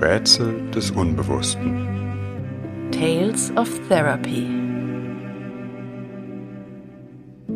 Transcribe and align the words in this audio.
Rätsel 0.00 0.70
des 0.74 0.90
Unbewussten. 0.92 1.86
Tales 2.90 3.52
of 3.56 3.68
Therapy. 3.88 4.46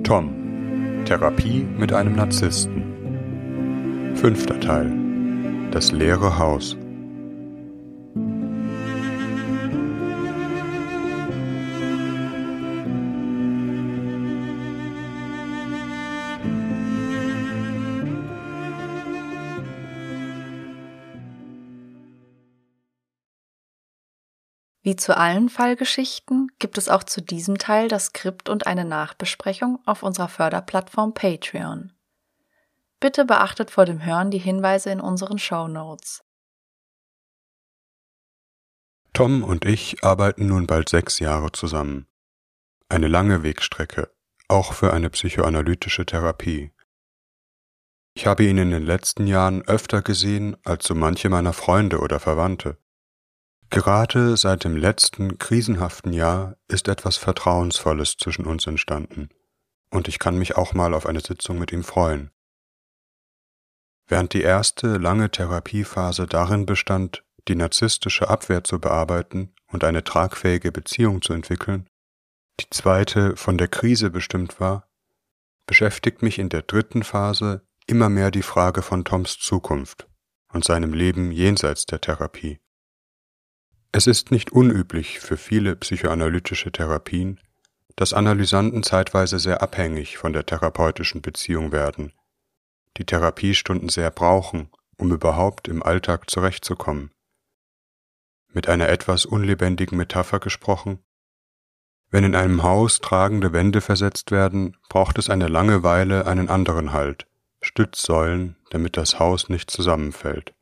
Tom. 0.02 1.04
Therapie 1.06 1.66
mit 1.78 1.92
einem 1.94 2.16
Narzissten. 2.16 4.12
Fünfter 4.14 4.60
Teil. 4.60 4.92
Das 5.70 5.90
leere 5.92 6.38
Haus. 6.38 6.76
Wie 24.84 24.96
zu 24.96 25.16
allen 25.16 25.48
Fallgeschichten 25.48 26.48
gibt 26.58 26.76
es 26.76 26.90
auch 26.90 27.04
zu 27.04 27.22
diesem 27.22 27.56
Teil 27.56 27.88
das 27.88 28.06
Skript 28.06 28.50
und 28.50 28.66
eine 28.66 28.84
Nachbesprechung 28.84 29.78
auf 29.86 30.02
unserer 30.02 30.28
Förderplattform 30.28 31.14
Patreon. 31.14 31.94
Bitte 33.00 33.24
beachtet 33.24 33.70
vor 33.70 33.86
dem 33.86 34.04
Hören 34.04 34.30
die 34.30 34.38
Hinweise 34.38 34.90
in 34.90 35.00
unseren 35.00 35.38
Show 35.38 35.68
Notes. 35.68 36.22
Tom 39.14 39.42
und 39.42 39.64
ich 39.64 40.04
arbeiten 40.04 40.48
nun 40.48 40.66
bald 40.66 40.90
sechs 40.90 41.18
Jahre 41.18 41.50
zusammen. 41.50 42.06
Eine 42.90 43.08
lange 43.08 43.42
Wegstrecke, 43.42 44.14
auch 44.48 44.74
für 44.74 44.92
eine 44.92 45.08
psychoanalytische 45.08 46.04
Therapie. 46.04 46.72
Ich 48.12 48.26
habe 48.26 48.44
ihn 48.44 48.58
in 48.58 48.70
den 48.70 48.84
letzten 48.84 49.26
Jahren 49.26 49.62
öfter 49.62 50.02
gesehen 50.02 50.58
als 50.62 50.86
so 50.86 50.94
manche 50.94 51.30
meiner 51.30 51.54
Freunde 51.54 52.00
oder 52.00 52.20
Verwandte. 52.20 52.76
Gerade 53.74 54.36
seit 54.36 54.62
dem 54.62 54.76
letzten 54.76 55.36
krisenhaften 55.36 56.12
Jahr 56.12 56.56
ist 56.68 56.86
etwas 56.86 57.16
Vertrauensvolles 57.16 58.16
zwischen 58.16 58.46
uns 58.46 58.68
entstanden, 58.68 59.30
und 59.90 60.06
ich 60.06 60.20
kann 60.20 60.38
mich 60.38 60.56
auch 60.56 60.74
mal 60.74 60.94
auf 60.94 61.06
eine 61.06 61.18
Sitzung 61.18 61.58
mit 61.58 61.72
ihm 61.72 61.82
freuen. 61.82 62.30
Während 64.06 64.32
die 64.32 64.42
erste 64.42 64.96
lange 64.98 65.28
Therapiephase 65.28 66.28
darin 66.28 66.66
bestand, 66.66 67.24
die 67.48 67.56
narzisstische 67.56 68.28
Abwehr 68.28 68.62
zu 68.62 68.78
bearbeiten 68.78 69.52
und 69.66 69.82
eine 69.82 70.04
tragfähige 70.04 70.70
Beziehung 70.70 71.20
zu 71.20 71.32
entwickeln, 71.32 71.88
die 72.60 72.70
zweite 72.70 73.36
von 73.36 73.58
der 73.58 73.66
Krise 73.66 74.10
bestimmt 74.10 74.60
war, 74.60 74.88
beschäftigt 75.66 76.22
mich 76.22 76.38
in 76.38 76.48
der 76.48 76.62
dritten 76.62 77.02
Phase 77.02 77.66
immer 77.88 78.08
mehr 78.08 78.30
die 78.30 78.42
Frage 78.42 78.82
von 78.82 79.04
Toms 79.04 79.36
Zukunft 79.40 80.08
und 80.52 80.64
seinem 80.64 80.92
Leben 80.92 81.32
jenseits 81.32 81.86
der 81.86 82.00
Therapie. 82.00 82.60
Es 83.96 84.08
ist 84.08 84.32
nicht 84.32 84.50
unüblich 84.50 85.20
für 85.20 85.36
viele 85.36 85.76
psychoanalytische 85.76 86.72
Therapien, 86.72 87.38
dass 87.94 88.12
Analysanten 88.12 88.82
zeitweise 88.82 89.38
sehr 89.38 89.62
abhängig 89.62 90.18
von 90.18 90.32
der 90.32 90.44
therapeutischen 90.44 91.22
Beziehung 91.22 91.70
werden, 91.70 92.12
die 92.96 93.04
Therapiestunden 93.04 93.88
sehr 93.88 94.10
brauchen, 94.10 94.68
um 94.96 95.12
überhaupt 95.12 95.68
im 95.68 95.80
Alltag 95.80 96.28
zurechtzukommen. 96.28 97.12
Mit 98.48 98.68
einer 98.68 98.88
etwas 98.88 99.26
unlebendigen 99.26 99.96
Metapher 99.96 100.40
gesprochen, 100.40 100.98
wenn 102.10 102.24
in 102.24 102.34
einem 102.34 102.64
Haus 102.64 103.00
tragende 103.00 103.52
Wände 103.52 103.80
versetzt 103.80 104.32
werden, 104.32 104.76
braucht 104.88 105.18
es 105.18 105.30
eine 105.30 105.46
lange 105.46 105.84
Weile 105.84 106.26
einen 106.26 106.48
anderen 106.48 106.92
Halt, 106.92 107.28
Stützsäulen, 107.62 108.56
damit 108.70 108.96
das 108.96 109.20
Haus 109.20 109.48
nicht 109.48 109.70
zusammenfällt. 109.70 110.52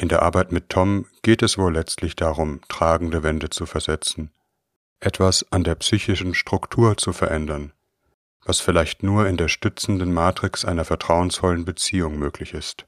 In 0.00 0.08
der 0.08 0.22
Arbeit 0.22 0.52
mit 0.52 0.68
Tom 0.68 1.06
geht 1.22 1.42
es 1.42 1.58
wohl 1.58 1.72
letztlich 1.74 2.14
darum, 2.14 2.60
tragende 2.68 3.24
Wände 3.24 3.50
zu 3.50 3.66
versetzen, 3.66 4.30
etwas 5.00 5.44
an 5.50 5.64
der 5.64 5.74
psychischen 5.74 6.34
Struktur 6.34 6.96
zu 6.96 7.12
verändern, 7.12 7.72
was 8.44 8.60
vielleicht 8.60 9.02
nur 9.02 9.26
in 9.26 9.36
der 9.36 9.48
stützenden 9.48 10.14
Matrix 10.14 10.64
einer 10.64 10.84
vertrauensvollen 10.84 11.64
Beziehung 11.64 12.16
möglich 12.16 12.54
ist 12.54 12.86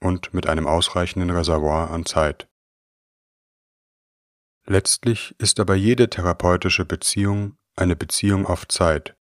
und 0.00 0.32
mit 0.32 0.46
einem 0.46 0.66
ausreichenden 0.66 1.30
Reservoir 1.30 1.90
an 1.90 2.06
Zeit. 2.06 2.48
Letztlich 4.64 5.34
ist 5.38 5.60
aber 5.60 5.74
jede 5.74 6.08
therapeutische 6.08 6.86
Beziehung 6.86 7.58
eine 7.76 7.96
Beziehung 7.96 8.46
auf 8.46 8.66
Zeit. 8.66 9.14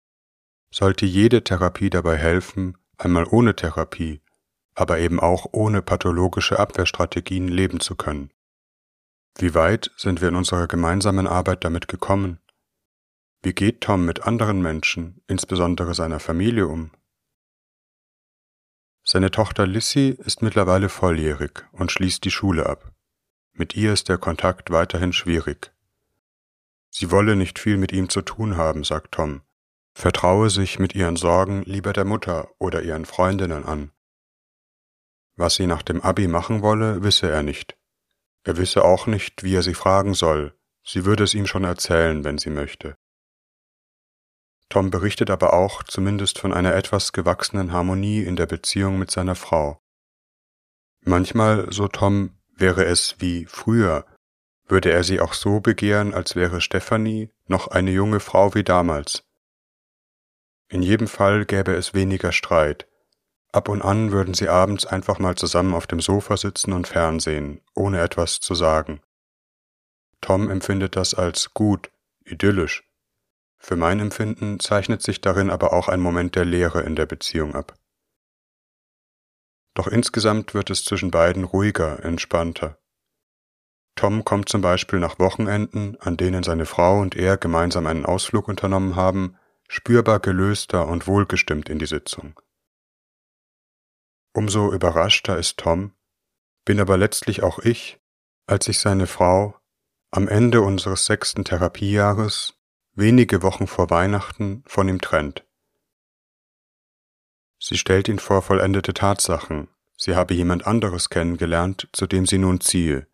Sollte 0.70 1.06
jede 1.06 1.42
Therapie 1.42 1.88
dabei 1.88 2.18
helfen, 2.18 2.76
einmal 2.98 3.24
ohne 3.24 3.56
Therapie 3.56 4.20
aber 4.74 4.98
eben 4.98 5.20
auch 5.20 5.46
ohne 5.52 5.82
pathologische 5.82 6.58
Abwehrstrategien 6.58 7.48
leben 7.48 7.80
zu 7.80 7.94
können. 7.94 8.30
Wie 9.38 9.54
weit 9.54 9.90
sind 9.96 10.20
wir 10.20 10.28
in 10.28 10.36
unserer 10.36 10.66
gemeinsamen 10.66 11.26
Arbeit 11.26 11.64
damit 11.64 11.88
gekommen? 11.88 12.38
Wie 13.42 13.54
geht 13.54 13.80
Tom 13.80 14.04
mit 14.04 14.22
anderen 14.22 14.62
Menschen, 14.62 15.20
insbesondere 15.26 15.94
seiner 15.94 16.20
Familie, 16.20 16.68
um? 16.68 16.90
Seine 19.04 19.32
Tochter 19.32 19.66
Lissy 19.66 20.16
ist 20.18 20.42
mittlerweile 20.42 20.88
volljährig 20.88 21.64
und 21.72 21.90
schließt 21.90 22.24
die 22.24 22.30
Schule 22.30 22.66
ab. 22.66 22.92
Mit 23.52 23.74
ihr 23.74 23.92
ist 23.92 24.08
der 24.08 24.18
Kontakt 24.18 24.70
weiterhin 24.70 25.12
schwierig. 25.12 25.72
Sie 26.90 27.10
wolle 27.10 27.34
nicht 27.34 27.58
viel 27.58 27.78
mit 27.78 27.90
ihm 27.90 28.08
zu 28.08 28.22
tun 28.22 28.56
haben, 28.56 28.84
sagt 28.84 29.12
Tom, 29.12 29.40
vertraue 29.92 30.50
sich 30.50 30.78
mit 30.78 30.94
ihren 30.94 31.16
Sorgen 31.16 31.62
lieber 31.62 31.92
der 31.92 32.04
Mutter 32.04 32.48
oder 32.58 32.82
ihren 32.82 33.06
Freundinnen 33.06 33.64
an. 33.64 33.90
Was 35.36 35.54
sie 35.54 35.66
nach 35.66 35.82
dem 35.82 36.00
Abi 36.02 36.28
machen 36.28 36.62
wolle, 36.62 37.02
wisse 37.02 37.30
er 37.30 37.42
nicht. 37.42 37.76
Er 38.44 38.56
wisse 38.56 38.84
auch 38.84 39.06
nicht, 39.06 39.42
wie 39.42 39.54
er 39.54 39.62
sie 39.62 39.74
fragen 39.74 40.14
soll, 40.14 40.54
sie 40.84 41.04
würde 41.04 41.24
es 41.24 41.34
ihm 41.34 41.46
schon 41.46 41.64
erzählen, 41.64 42.24
wenn 42.24 42.38
sie 42.38 42.50
möchte. 42.50 42.96
Tom 44.68 44.90
berichtet 44.90 45.30
aber 45.30 45.52
auch 45.52 45.82
zumindest 45.82 46.38
von 46.38 46.52
einer 46.52 46.74
etwas 46.74 47.12
gewachsenen 47.12 47.72
Harmonie 47.72 48.22
in 48.22 48.36
der 48.36 48.46
Beziehung 48.46 48.98
mit 48.98 49.10
seiner 49.10 49.34
Frau. 49.34 49.78
Manchmal, 51.04 51.70
so 51.72 51.88
Tom, 51.88 52.38
wäre 52.54 52.84
es 52.84 53.16
wie 53.18 53.44
früher, 53.46 54.06
würde 54.66 54.90
er 54.90 55.04
sie 55.04 55.20
auch 55.20 55.34
so 55.34 55.60
begehren, 55.60 56.14
als 56.14 56.36
wäre 56.36 56.60
Stephanie 56.60 57.30
noch 57.46 57.68
eine 57.68 57.90
junge 57.90 58.20
Frau 58.20 58.54
wie 58.54 58.64
damals. 58.64 59.24
In 60.68 60.82
jedem 60.82 61.06
Fall 61.06 61.44
gäbe 61.44 61.74
es 61.74 61.92
weniger 61.92 62.32
Streit, 62.32 62.88
Ab 63.52 63.68
und 63.68 63.82
an 63.82 64.12
würden 64.12 64.32
sie 64.32 64.48
abends 64.48 64.86
einfach 64.86 65.18
mal 65.18 65.34
zusammen 65.34 65.74
auf 65.74 65.86
dem 65.86 66.00
Sofa 66.00 66.38
sitzen 66.38 66.72
und 66.72 66.88
fernsehen, 66.88 67.60
ohne 67.74 68.00
etwas 68.00 68.40
zu 68.40 68.54
sagen. 68.54 69.02
Tom 70.22 70.50
empfindet 70.50 70.96
das 70.96 71.12
als 71.14 71.52
gut, 71.52 71.90
idyllisch. 72.24 72.88
Für 73.58 73.76
mein 73.76 74.00
Empfinden 74.00 74.58
zeichnet 74.58 75.02
sich 75.02 75.20
darin 75.20 75.50
aber 75.50 75.74
auch 75.74 75.88
ein 75.88 76.00
Moment 76.00 76.34
der 76.34 76.46
Leere 76.46 76.80
in 76.80 76.96
der 76.96 77.06
Beziehung 77.06 77.54
ab. 77.54 77.74
Doch 79.74 79.86
insgesamt 79.86 80.54
wird 80.54 80.70
es 80.70 80.84
zwischen 80.84 81.10
beiden 81.10 81.44
ruhiger, 81.44 82.02
entspannter. 82.04 82.78
Tom 83.94 84.24
kommt 84.24 84.48
zum 84.48 84.62
Beispiel 84.62 84.98
nach 84.98 85.18
Wochenenden, 85.18 85.96
an 86.00 86.16
denen 86.16 86.42
seine 86.42 86.64
Frau 86.64 87.00
und 87.00 87.14
er 87.14 87.36
gemeinsam 87.36 87.86
einen 87.86 88.06
Ausflug 88.06 88.48
unternommen 88.48 88.96
haben, 88.96 89.36
spürbar 89.68 90.20
gelöster 90.20 90.88
und 90.88 91.06
wohlgestimmt 91.06 91.68
in 91.68 91.78
die 91.78 91.86
Sitzung. 91.86 92.40
Umso 94.32 94.72
überraschter 94.72 95.36
ist 95.36 95.58
Tom, 95.58 95.92
bin 96.64 96.80
aber 96.80 96.96
letztlich 96.96 97.42
auch 97.42 97.58
ich, 97.58 98.00
als 98.46 98.64
sich 98.64 98.78
seine 98.78 99.06
Frau 99.06 99.56
am 100.10 100.28
Ende 100.28 100.62
unseres 100.62 101.06
sechsten 101.06 101.44
Therapiejahres, 101.44 102.54
wenige 102.94 103.42
Wochen 103.42 103.66
vor 103.66 103.90
Weihnachten, 103.90 104.62
von 104.66 104.88
ihm 104.88 105.00
trennt. 105.00 105.44
Sie 107.58 107.78
stellt 107.78 108.08
ihn 108.08 108.18
vor 108.18 108.42
vollendete 108.42 108.92
Tatsachen, 108.92 109.68
sie 109.96 110.14
habe 110.14 110.34
jemand 110.34 110.66
anderes 110.66 111.10
kennengelernt, 111.10 111.88
zu 111.92 112.06
dem 112.06 112.26
sie 112.26 112.38
nun 112.38 112.60
ziehe. 112.60 113.06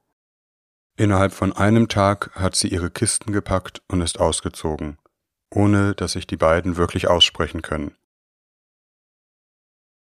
Innerhalb 0.97 1.32
von 1.32 1.53
einem 1.53 1.88
Tag 1.88 2.35
hat 2.35 2.56
sie 2.56 2.69
ihre 2.69 2.91
Kisten 2.91 3.32
gepackt 3.32 3.82
und 3.88 4.00
ist 4.00 4.19
ausgezogen, 4.19 4.99
ohne 5.50 5.94
dass 5.94 6.12
sich 6.12 6.26
die 6.26 6.37
beiden 6.37 6.76
wirklich 6.76 7.09
aussprechen 7.09 7.62
können. 7.62 7.97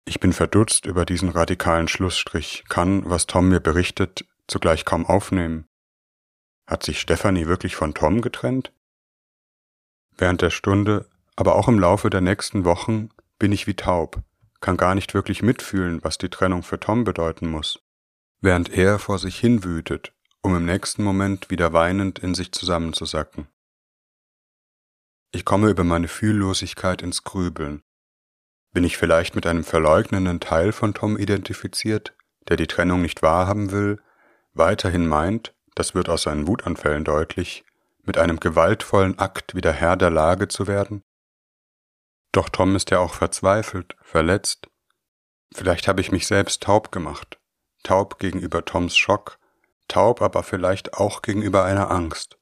Ich 0.09 0.21
bin 0.21 0.31
verdutzt 0.31 0.85
über 0.85 1.05
diesen 1.05 1.27
radikalen 1.27 1.89
Schlussstrich, 1.89 2.63
kann, 2.69 3.03
was 3.09 3.27
Tom 3.27 3.49
mir 3.49 3.59
berichtet, 3.59 4.25
zugleich 4.47 4.85
kaum 4.85 5.05
aufnehmen. 5.05 5.67
Hat 6.65 6.81
sich 6.81 7.01
Stephanie 7.01 7.45
wirklich 7.45 7.75
von 7.75 7.93
Tom 7.93 8.21
getrennt? 8.21 8.71
Während 10.17 10.41
der 10.41 10.49
Stunde, 10.49 11.09
aber 11.35 11.55
auch 11.55 11.67
im 11.67 11.77
Laufe 11.77 12.09
der 12.09 12.21
nächsten 12.21 12.63
Wochen 12.63 13.09
bin 13.37 13.51
ich 13.51 13.67
wie 13.67 13.73
taub, 13.73 14.21
kann 14.61 14.77
gar 14.77 14.95
nicht 14.95 15.13
wirklich 15.13 15.43
mitfühlen, 15.43 16.01
was 16.05 16.17
die 16.17 16.29
Trennung 16.29 16.63
für 16.63 16.79
Tom 16.79 17.03
bedeuten 17.03 17.49
muss, 17.49 17.83
während 18.39 18.69
er 18.69 18.99
vor 18.99 19.19
sich 19.19 19.37
hin 19.37 19.65
wütet, 19.65 20.13
um 20.41 20.55
im 20.55 20.65
nächsten 20.65 21.03
Moment 21.03 21.49
wieder 21.49 21.73
weinend 21.73 22.17
in 22.19 22.33
sich 22.33 22.53
zusammenzusacken. 22.53 23.49
Ich 25.33 25.43
komme 25.43 25.69
über 25.69 25.83
meine 25.83 26.07
Fühllosigkeit 26.07 27.01
ins 27.01 27.25
Grübeln, 27.25 27.83
bin 28.73 28.83
ich 28.83 28.97
vielleicht 28.97 29.35
mit 29.35 29.47
einem 29.47 29.63
verleugnenden 29.63 30.39
Teil 30.39 30.71
von 30.71 30.93
Tom 30.93 31.17
identifiziert, 31.17 32.15
der 32.47 32.57
die 32.57 32.67
Trennung 32.67 33.01
nicht 33.01 33.21
wahrhaben 33.21 33.71
will, 33.71 34.01
weiterhin 34.53 35.07
meint, 35.07 35.53
das 35.75 35.95
wird 35.95 36.09
aus 36.09 36.23
seinen 36.23 36.47
Wutanfällen 36.47 37.03
deutlich, 37.03 37.63
mit 38.03 38.17
einem 38.17 38.39
gewaltvollen 38.39 39.19
Akt 39.19 39.55
wieder 39.55 39.73
Herr 39.73 39.97
der 39.97 40.09
Lage 40.09 40.47
zu 40.47 40.67
werden? 40.67 41.03
Doch 42.31 42.49
Tom 42.49 42.75
ist 42.75 42.91
ja 42.91 42.99
auch 42.99 43.13
verzweifelt, 43.13 43.95
verletzt. 44.01 44.69
Vielleicht 45.53 45.87
habe 45.87 46.01
ich 46.01 46.11
mich 46.11 46.27
selbst 46.27 46.63
taub 46.63 46.91
gemacht, 46.91 47.39
taub 47.83 48.19
gegenüber 48.19 48.65
Toms 48.65 48.97
Schock, 48.97 49.39
taub 49.87 50.21
aber 50.21 50.43
vielleicht 50.43 50.93
auch 50.93 51.21
gegenüber 51.21 51.63
einer 51.63 51.89
Angst. 51.89 52.37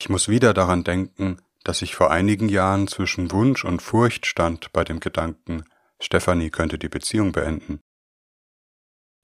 Ich 0.00 0.08
muss 0.08 0.28
wieder 0.28 0.54
daran 0.54 0.84
denken, 0.84 1.40
dass 1.66 1.82
ich 1.82 1.96
vor 1.96 2.12
einigen 2.12 2.48
Jahren 2.48 2.86
zwischen 2.86 3.32
Wunsch 3.32 3.64
und 3.64 3.82
Furcht 3.82 4.24
stand 4.24 4.72
bei 4.72 4.84
dem 4.84 5.00
Gedanken, 5.00 5.64
Stephanie 6.00 6.50
könnte 6.50 6.78
die 6.78 6.88
Beziehung 6.88 7.32
beenden. 7.32 7.80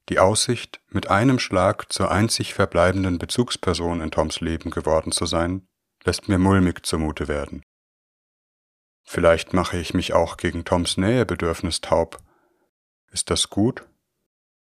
Die 0.08 0.18
Aussicht, 0.18 0.80
mit 0.88 1.08
einem 1.08 1.38
Schlag 1.38 1.92
zur 1.92 2.10
einzig 2.10 2.52
verbleibenden 2.54 3.18
Bezugsperson 3.18 4.00
in 4.00 4.10
Toms 4.10 4.40
Leben 4.40 4.70
geworden 4.70 5.12
zu 5.12 5.24
sein, 5.24 5.68
lässt 6.02 6.28
mir 6.28 6.38
mulmig 6.38 6.84
zumute 6.84 7.28
werden. 7.28 7.62
Vielleicht 9.04 9.52
mache 9.52 9.78
ich 9.78 9.94
mich 9.94 10.12
auch 10.12 10.36
gegen 10.36 10.64
Toms 10.64 10.96
Nähebedürfnis 10.96 11.80
taub. 11.80 12.18
Ist 13.12 13.30
das 13.30 13.50
gut? 13.50 13.86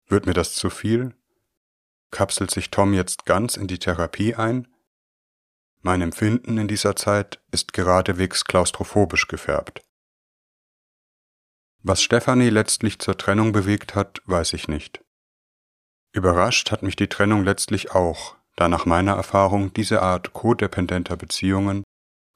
Wird 0.05 0.27
mir 0.27 0.33
das 0.33 0.53
zu 0.53 0.69
viel? 0.69 1.15
Kapselt 2.11 2.51
sich 2.51 2.69
Tom 2.69 2.93
jetzt 2.93 3.25
ganz 3.25 3.57
in 3.57 3.65
die 3.65 3.79
Therapie 3.79 4.35
ein? 4.35 4.67
Mein 5.85 6.01
Empfinden 6.01 6.57
in 6.57 6.69
dieser 6.69 6.95
Zeit 6.95 7.41
ist 7.51 7.73
geradewegs 7.73 8.45
klaustrophobisch 8.45 9.27
gefärbt. 9.27 9.81
Was 11.79 12.01
Stefanie 12.01 12.49
letztlich 12.49 12.99
zur 12.99 13.17
Trennung 13.17 13.51
bewegt 13.51 13.93
hat, 13.93 14.21
weiß 14.25 14.53
ich 14.53 14.69
nicht. 14.69 15.03
Überrascht 16.13 16.71
hat 16.71 16.83
mich 16.83 16.95
die 16.95 17.09
Trennung 17.09 17.43
letztlich 17.43 17.91
auch, 17.91 18.37
da 18.55 18.69
nach 18.69 18.85
meiner 18.85 19.15
Erfahrung 19.15 19.73
diese 19.73 20.01
Art 20.01 20.31
codependenter 20.31 21.17
Beziehungen 21.17 21.83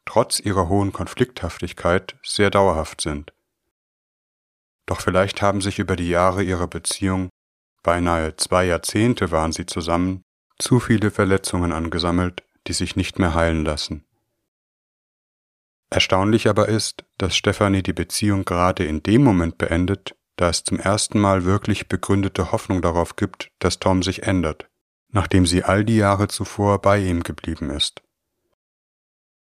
trotz 0.04 0.42
ihrer 0.42 0.68
hohen 0.68 0.92
Konflikthaftigkeit 0.92 2.18
sehr 2.24 2.50
dauerhaft 2.50 3.00
sind. 3.00 3.32
Doch 4.88 5.00
vielleicht 5.00 5.42
haben 5.42 5.62
sich 5.62 5.80
über 5.80 5.96
die 5.96 6.10
Jahre 6.10 6.44
ihrer 6.44 6.68
Beziehung, 6.68 7.30
beinahe 7.82 8.36
zwei 8.36 8.66
Jahrzehnte 8.66 9.32
waren 9.32 9.54
sie 9.54 9.66
zusammen, 9.66 10.22
zu 10.60 10.82
viele 10.82 11.12
Verletzungen 11.12 11.72
angesammelt, 11.72 12.44
die 12.68 12.74
sich 12.74 12.96
nicht 12.96 13.20
mehr 13.20 13.34
heilen 13.34 13.64
lassen. 13.64 14.04
Erstaunlich 15.90 16.50
aber 16.50 16.68
ist, 16.68 17.06
dass 17.18 17.36
Stefanie 17.36 17.82
die 17.82 17.94
Beziehung 17.94 18.44
gerade 18.44 18.86
in 18.86 19.04
dem 19.04 19.24
Moment 19.24 19.58
beendet, 19.58 20.16
da 20.36 20.50
es 20.50 20.64
zum 20.64 20.80
ersten 20.80 21.20
Mal 21.20 21.46
wirklich 21.46 21.88
begründete 21.88 22.52
Hoffnung 22.52 22.82
darauf 22.82 23.16
gibt, 23.16 23.52
dass 23.60 23.80
Tom 23.80 24.04
sich 24.04 24.24
ändert, 24.24 24.70
nachdem 25.10 25.46
sie 25.46 25.64
all 25.64 25.86
die 25.86 25.98
Jahre 25.98 26.28
zuvor 26.28 26.82
bei 26.82 27.00
ihm 27.00 27.24
geblieben 27.24 27.70
ist. 27.70 28.02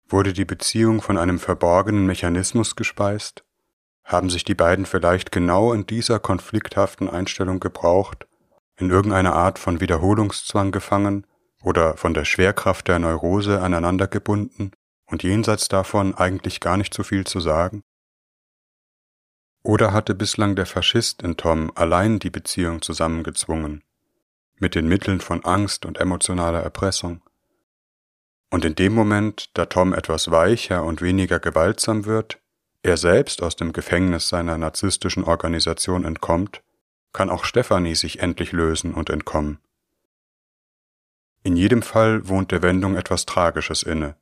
Wurde 0.08 0.32
die 0.32 0.46
Beziehung 0.46 1.02
von 1.02 1.18
einem 1.18 1.40
verborgenen 1.40 2.06
Mechanismus 2.06 2.76
gespeist? 2.76 3.44
Haben 4.06 4.30
sich 4.30 4.46
die 4.46 4.56
beiden 4.56 4.86
vielleicht 4.86 5.34
genau 5.34 5.74
in 5.74 5.86
dieser 5.86 6.20
konflikthaften 6.20 7.10
Einstellung 7.10 7.60
gebraucht, 7.60 8.26
in 8.78 8.90
irgendeiner 8.90 9.34
Art 9.34 9.60
von 9.60 9.82
Wiederholungszwang 9.82 10.72
gefangen 10.72 11.26
oder 11.64 11.98
von 11.98 12.14
der 12.14 12.26
Schwerkraft 12.26 12.88
der 12.88 13.00
Neurose 13.00 13.62
aneinander 13.62 14.08
gebunden 14.08 14.72
und 15.06 15.24
jenseits 15.24 15.68
davon 15.68 16.16
eigentlich 16.16 16.60
gar 16.60 16.78
nicht 16.78 16.94
so 16.94 17.04
viel 17.04 17.26
zu 17.26 17.40
sagen? 17.40 17.84
Oder 19.64 19.92
hatte 19.92 20.16
bislang 20.16 20.56
der 20.56 20.66
Faschist 20.66 21.24
in 21.24 21.36
Tom 21.36 21.72
allein 21.76 22.20
die 22.20 22.30
Beziehung 22.30 22.82
zusammengezwungen, 22.82 23.84
mit 24.60 24.76
den 24.76 24.88
Mitteln 24.88 25.20
von 25.20 25.44
Angst 25.44 25.86
und 25.86 25.98
emotionaler 25.98 26.62
Erpressung? 26.62 27.22
Und 28.50 28.64
in 28.64 28.76
dem 28.76 28.94
Moment, 28.94 29.50
da 29.58 29.66
Tom 29.66 29.94
etwas 29.94 30.32
weicher 30.32 30.84
und 30.84 31.02
weniger 31.02 31.40
gewaltsam 31.40 32.06
wird, 32.06 32.40
er 32.82 32.96
selbst 32.96 33.44
aus 33.44 33.58
dem 33.58 33.74
Gefängnis 33.74 34.30
seiner 34.30 34.58
narzisstischen 34.58 35.26
Organisation 35.26 36.06
entkommt, 36.06 36.64
kann 37.12 37.30
auch 37.30 37.44
Stephanie 37.44 37.96
sich 37.96 38.20
endlich 38.20 38.54
lösen 38.54 38.94
und 38.94 39.10
entkommen. 39.10 39.60
In 41.48 41.56
jedem 41.56 41.82
Fall 41.82 42.28
wohnt 42.28 42.52
der 42.52 42.62
Wendung 42.62 42.98
etwas 42.98 43.26
Tragisches 43.26 43.82
inne. 43.82 44.18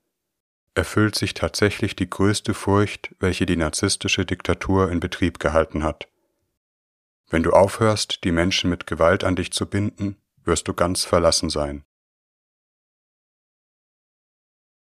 Erfüllt 0.76 1.16
sich 1.16 1.34
tatsächlich 1.34 1.96
die 1.96 2.08
größte 2.08 2.54
Furcht, 2.54 3.16
welche 3.18 3.48
die 3.48 3.58
narzisstische 3.58 4.28
Diktatur 4.28 4.92
in 4.92 5.00
Betrieb 5.00 5.40
gehalten 5.40 5.84
hat. 5.84 6.08
Wenn 7.32 7.42
du 7.42 7.50
aufhörst, 7.50 8.24
die 8.24 8.32
Menschen 8.32 8.70
mit 8.70 8.86
Gewalt 8.86 9.24
an 9.24 9.36
dich 9.36 9.52
zu 9.52 9.66
binden, 9.66 10.18
wirst 10.44 10.68
du 10.68 10.76
ganz 10.76 11.04
verlassen 11.04 11.50
sein. 11.50 11.84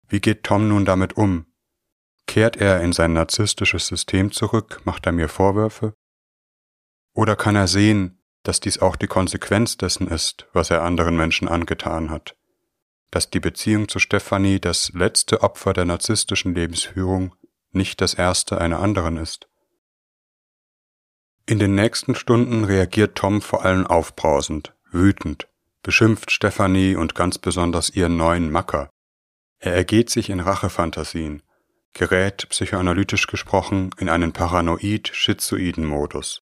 Wie 0.06 0.20
geht 0.20 0.44
Tom 0.44 0.68
nun 0.68 0.84
damit 0.84 1.16
um? 1.16 1.46
Kehrt 2.26 2.58
er 2.58 2.82
in 2.82 2.92
sein 2.92 3.14
narzisstisches 3.14 3.86
System 3.86 4.32
zurück, 4.32 4.82
macht 4.84 5.06
er 5.06 5.12
mir 5.12 5.30
Vorwürfe? 5.30 5.94
Oder 7.14 7.36
kann 7.36 7.56
er 7.56 7.68
sehen, 7.68 8.17
dass 8.42 8.60
dies 8.60 8.78
auch 8.78 8.96
die 8.96 9.06
Konsequenz 9.06 9.76
dessen 9.76 10.08
ist, 10.08 10.46
was 10.52 10.70
er 10.70 10.82
anderen 10.82 11.16
Menschen 11.16 11.48
angetan 11.48 12.10
hat, 12.10 12.36
dass 13.10 13.30
die 13.30 13.40
Beziehung 13.40 13.88
zu 13.88 13.98
Stefanie 13.98 14.60
das 14.60 14.90
letzte 14.94 15.42
Opfer 15.42 15.72
der 15.72 15.84
narzisstischen 15.84 16.54
Lebensführung, 16.54 17.34
nicht 17.72 18.00
das 18.00 18.14
erste 18.14 18.60
einer 18.60 18.80
anderen 18.80 19.16
ist. 19.16 19.48
In 21.46 21.58
den 21.58 21.74
nächsten 21.74 22.14
Stunden 22.14 22.64
reagiert 22.64 23.16
Tom 23.16 23.40
vor 23.40 23.64
allem 23.64 23.86
aufbrausend, 23.86 24.74
wütend, 24.90 25.48
beschimpft 25.82 26.30
Stefanie 26.30 26.96
und 26.96 27.14
ganz 27.14 27.38
besonders 27.38 27.90
ihren 27.90 28.16
neuen 28.16 28.50
Macker. 28.50 28.90
Er 29.58 29.74
ergeht 29.74 30.10
sich 30.10 30.30
in 30.30 30.40
Rachefantasien, 30.40 31.42
gerät, 31.94 32.48
psychoanalytisch 32.50 33.26
gesprochen, 33.26 33.90
in 33.98 34.08
einen 34.08 34.32
paranoid-schizoiden 34.32 35.84
Modus. 35.84 36.42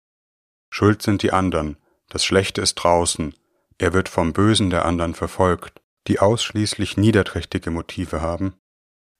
Schuld 0.69 1.01
sind 1.01 1.23
die 1.23 1.31
anderen, 1.31 1.77
das 2.09 2.23
Schlechte 2.23 2.61
ist 2.61 2.75
draußen, 2.75 3.33
er 3.77 3.93
wird 3.93 4.09
vom 4.09 4.33
Bösen 4.33 4.69
der 4.69 4.85
anderen 4.85 5.13
verfolgt, 5.13 5.81
die 6.07 6.19
ausschließlich 6.19 6.97
niederträchtige 6.97 7.69
Motive 7.69 8.21
haben. 8.21 8.55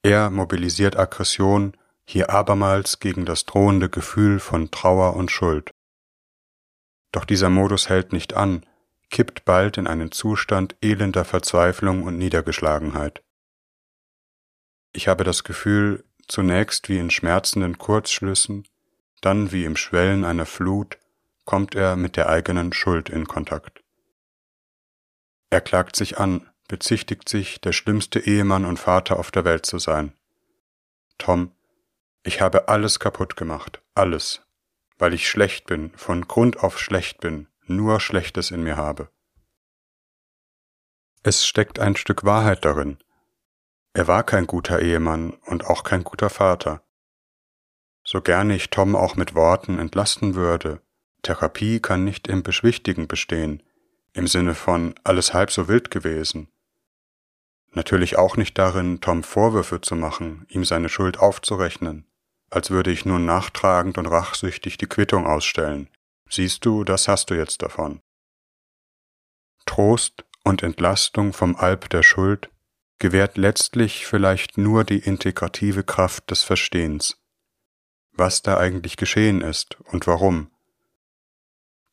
Er 0.04 0.30
mobilisiert 0.30 0.98
Aggression, 0.98 1.76
hier 2.06 2.30
abermals 2.30 3.00
gegen 3.00 3.26
das 3.26 3.46
drohende 3.46 3.90
Gefühl 3.90 4.40
von 4.40 4.72
Trauer 4.72 5.16
und 5.16 5.30
Schuld. 5.30 5.72
Doch 7.12 7.26
dieser 7.26 7.50
Modus 7.50 7.90
hält 7.90 8.14
nicht 8.14 8.34
an, 8.34 8.66
kippt 9.10 9.46
bald 9.46 9.78
in 9.78 9.88
einen 9.88 10.12
Zustand 10.12 10.76
elender 10.82 11.26
Verzweiflung 11.26 12.04
und 12.04 12.18
Niedergeschlagenheit. 12.18 13.21
Ich 14.94 15.07
habe 15.07 15.24
das 15.24 15.44
Gefühl, 15.44 16.06
zunächst 16.28 16.90
wie 16.90 16.98
in 16.98 17.10
schmerzenden 17.10 17.78
Kurzschlüssen, 17.78 18.68
dann 19.21 19.52
wie 19.52 19.66
im 19.66 19.76
Schwellen 19.76 20.26
einer 20.26 20.45
Flut, 20.45 20.98
kommt 21.47 21.73
er 21.73 21.95
mit 21.95 22.16
der 22.18 22.30
eigenen 22.30 22.73
Schuld 22.73 23.09
in 23.09 23.25
Kontakt. 23.25 23.81
Er 25.49 25.61
klagt 25.61 25.95
sich 25.95 26.19
an, 26.19 26.47
bezichtigt 26.68 27.27
sich, 27.27 27.59
der 27.61 27.71
schlimmste 27.71 28.19
Ehemann 28.19 28.66
und 28.66 28.77
Vater 28.77 29.18
auf 29.18 29.31
der 29.31 29.45
Welt 29.45 29.66
zu 29.66 29.80
sein. 29.80 30.13
Tom, 31.18 31.51
ich 32.23 32.42
habe 32.42 32.68
alles 32.68 32.99
kaputt 32.99 33.37
gemacht, 33.37 33.81
alles, 33.95 34.42
weil 34.97 35.13
ich 35.13 35.30
schlecht 35.30 35.66
bin, 35.66 35.92
von 35.95 36.27
Grund 36.27 36.59
auf 36.59 36.77
schlecht 36.77 37.21
bin, 37.21 37.47
nur 37.66 38.01
Schlechtes 38.01 38.51
in 38.51 38.63
mir 38.63 38.75
habe. 38.75 39.09
Es 41.23 41.47
steckt 41.47 41.80
ein 41.80 41.95
Stück 41.95 42.25
Wahrheit 42.25 42.66
darin. 42.66 42.97
Er 43.94 44.07
war 44.07 44.23
kein 44.23 44.47
guter 44.47 44.81
Ehemann 44.81 45.31
und 45.45 45.66
auch 45.66 45.83
kein 45.83 46.04
guter 46.04 46.30
Vater. 46.30 46.83
So 48.04 48.21
gerne 48.21 48.56
ich 48.56 48.69
Tom 48.69 48.95
auch 48.95 49.16
mit 49.16 49.33
Worten 49.33 49.80
entlasten 49.80 50.35
würde, 50.35 50.81
Therapie 51.28 51.81
kann 51.81 52.06
nicht 52.06 52.30
im 52.30 52.42
Beschwichtigen 52.42 53.10
bestehen, 53.10 53.62
im 54.14 54.28
Sinne 54.28 54.56
von 54.56 54.96
alles 55.04 55.34
halb 55.34 55.52
so 55.52 55.68
wild 55.68 55.92
gewesen. 55.92 56.48
Natürlich 57.74 58.18
auch 58.18 58.38
nicht 58.38 58.57
darin, 58.57 59.02
Tom 59.02 59.24
Vorwürfe 59.24 59.81
zu 59.81 59.98
machen, 59.98 60.46
ihm 60.48 60.64
seine 60.64 60.88
Schuld 60.88 61.19
aufzurechnen, 61.19 62.06
als 62.50 62.72
würde 62.72 62.92
ich 62.92 63.04
nun 63.04 63.26
nachtragend 63.26 63.98
und 63.98 64.06
rachsüchtig 64.06 64.78
die 64.78 64.88
Quittung 64.88 65.28
ausstellen. 65.28 65.90
Siehst 66.30 66.66
du, 66.66 66.86
das 66.86 67.10
hast 67.10 67.30
du 67.30 67.34
jetzt 67.34 67.62
davon. 67.62 68.00
Trost 69.66 70.24
und 70.46 70.64
Entlastung 70.64 71.34
vom 71.34 71.57
Alp 71.57 71.90
der 71.90 72.04
Schuld 72.04 72.50
gewährt 73.00 73.36
letztlich 73.36 74.07
vielleicht 74.07 74.57
nur 74.57 74.86
die 74.86 75.00
integrative 75.00 75.84
Kraft 75.84 76.31
des 76.31 76.44
Verstehens, 76.44 77.22
was 78.14 78.44
da 78.44 78.57
eigentlich 78.57 78.96
geschehen 78.96 79.42
ist 79.42 79.78
und 79.92 80.07
warum, 80.07 80.52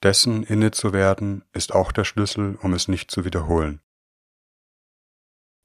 dessen 0.05 0.45
inne 0.45 0.71
zu 0.71 0.93
werden, 0.93 1.45
ist 1.53 1.75
auch 1.75 1.91
der 1.91 2.05
Schlüssel, 2.05 2.59
um 2.63 2.75
es 2.75 2.89
nicht 2.89 3.11
zu 3.11 3.25
wiederholen. 3.25 3.81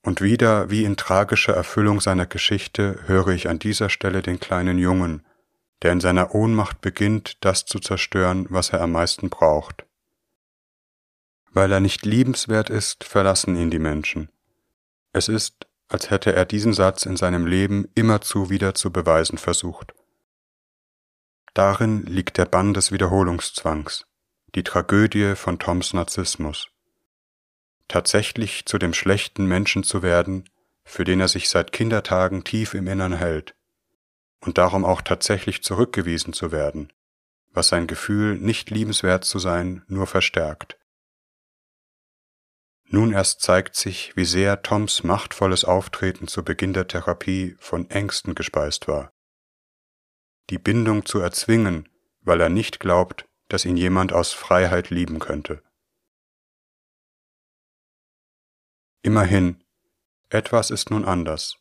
Und 0.01 0.22
wieder, 0.22 0.69
wie 0.69 0.86
in 0.86 0.96
tragischer 0.96 1.53
Erfüllung 1.53 2.00
seiner 2.00 2.25
Geschichte, 2.25 3.01
höre 3.05 3.27
ich 3.27 3.50
an 3.50 3.60
dieser 3.60 3.89
Stelle 3.89 4.22
den 4.22 4.39
kleinen 4.39 4.79
Jungen, 4.79 5.25
der 5.81 5.91
in 5.91 6.00
seiner 6.00 6.34
Ohnmacht 6.34 6.79
beginnt, 6.79 7.38
das 7.41 7.65
zu 7.65 7.79
zerstören, 7.79 8.48
was 8.50 8.69
er 8.69 8.81
am 8.81 8.93
meisten 8.93 9.29
braucht. 9.29 9.86
Weil 11.51 11.72
er 11.72 11.81
nicht 11.81 12.05
liebenswert 12.05 12.69
ist, 12.69 13.03
verlassen 13.03 13.55
ihn 13.58 13.69
die 13.69 13.79
Menschen. 13.79 14.29
Es 15.12 15.27
ist, 15.27 15.67
als 15.89 16.10
hätte 16.10 16.34
er 16.34 16.46
diesen 16.46 16.74
Satz 16.74 17.05
in 17.05 17.17
seinem 17.17 17.46
Leben 17.46 17.89
immerzu 17.96 18.50
wieder 18.50 18.74
zu 18.74 18.91
beweisen 18.91 19.38
versucht. 19.38 19.93
Darin 21.53 22.05
liegt 22.05 22.38
der 22.38 22.46
Bann 22.46 22.74
des 22.74 22.91
Wiederholungszwangs, 22.91 24.05
die 24.56 24.63
Tragödie 24.63 25.36
von 25.36 25.60
Toms 25.60 25.94
Narzissmus. 25.94 26.70
Tatsächlich 27.88 28.65
zu 28.65 28.77
dem 28.77 28.94
schlechten 28.94 29.46
Menschen 29.46 29.84
zu 29.84 30.01
werden, 30.01 30.50
für 30.84 31.03
den 31.03 31.20
er 31.20 31.27
sich 31.27 31.50
seit 31.50 31.72
Kindertagen 31.72 32.44
tief 32.44 32.74
im 32.74 32.88
Innern 32.88 33.13
hält, 33.13 33.56
und 34.41 34.58
darum 34.58 34.86
auch 34.86 35.01
tatsächlich 35.01 35.62
zurückgewiesen 35.63 36.34
zu 36.34 36.51
werden, 36.51 36.91
was 37.51 37.68
sein 37.68 37.88
Gefühl, 37.88 38.38
nicht 38.38 38.70
liebenswert 38.70 39.24
zu 39.24 39.38
sein, 39.38 39.84
nur 39.88 40.08
verstärkt. 40.08 40.77
Nun 42.91 43.12
erst 43.12 43.41
zeigt 43.41 43.75
sich, 43.75 44.15
wie 44.15 44.25
sehr 44.25 44.63
Toms 44.63 45.03
machtvolles 45.03 45.63
Auftreten 45.63 46.27
zu 46.27 46.44
Beginn 46.44 46.74
der 46.74 46.88
Therapie 46.88 47.56
von 47.60 47.88
Ängsten 47.91 48.34
gespeist 48.34 48.88
war. 48.88 49.12
Die 50.50 50.58
Bindung 50.58 51.06
zu 51.06 51.20
erzwingen, 51.20 51.88
weil 52.22 52.41
er 52.41 52.50
nicht 52.50 52.79
glaubt, 52.79 53.29
dass 53.50 53.65
ihn 53.65 53.77
jemand 53.77 54.13
aus 54.13 54.32
Freiheit 54.32 54.89
lieben 54.89 55.20
könnte. 55.20 55.62
Immerhin, 59.01 59.63
etwas 60.29 60.70
ist 60.72 60.91
nun 60.91 61.06
anders. 61.06 61.58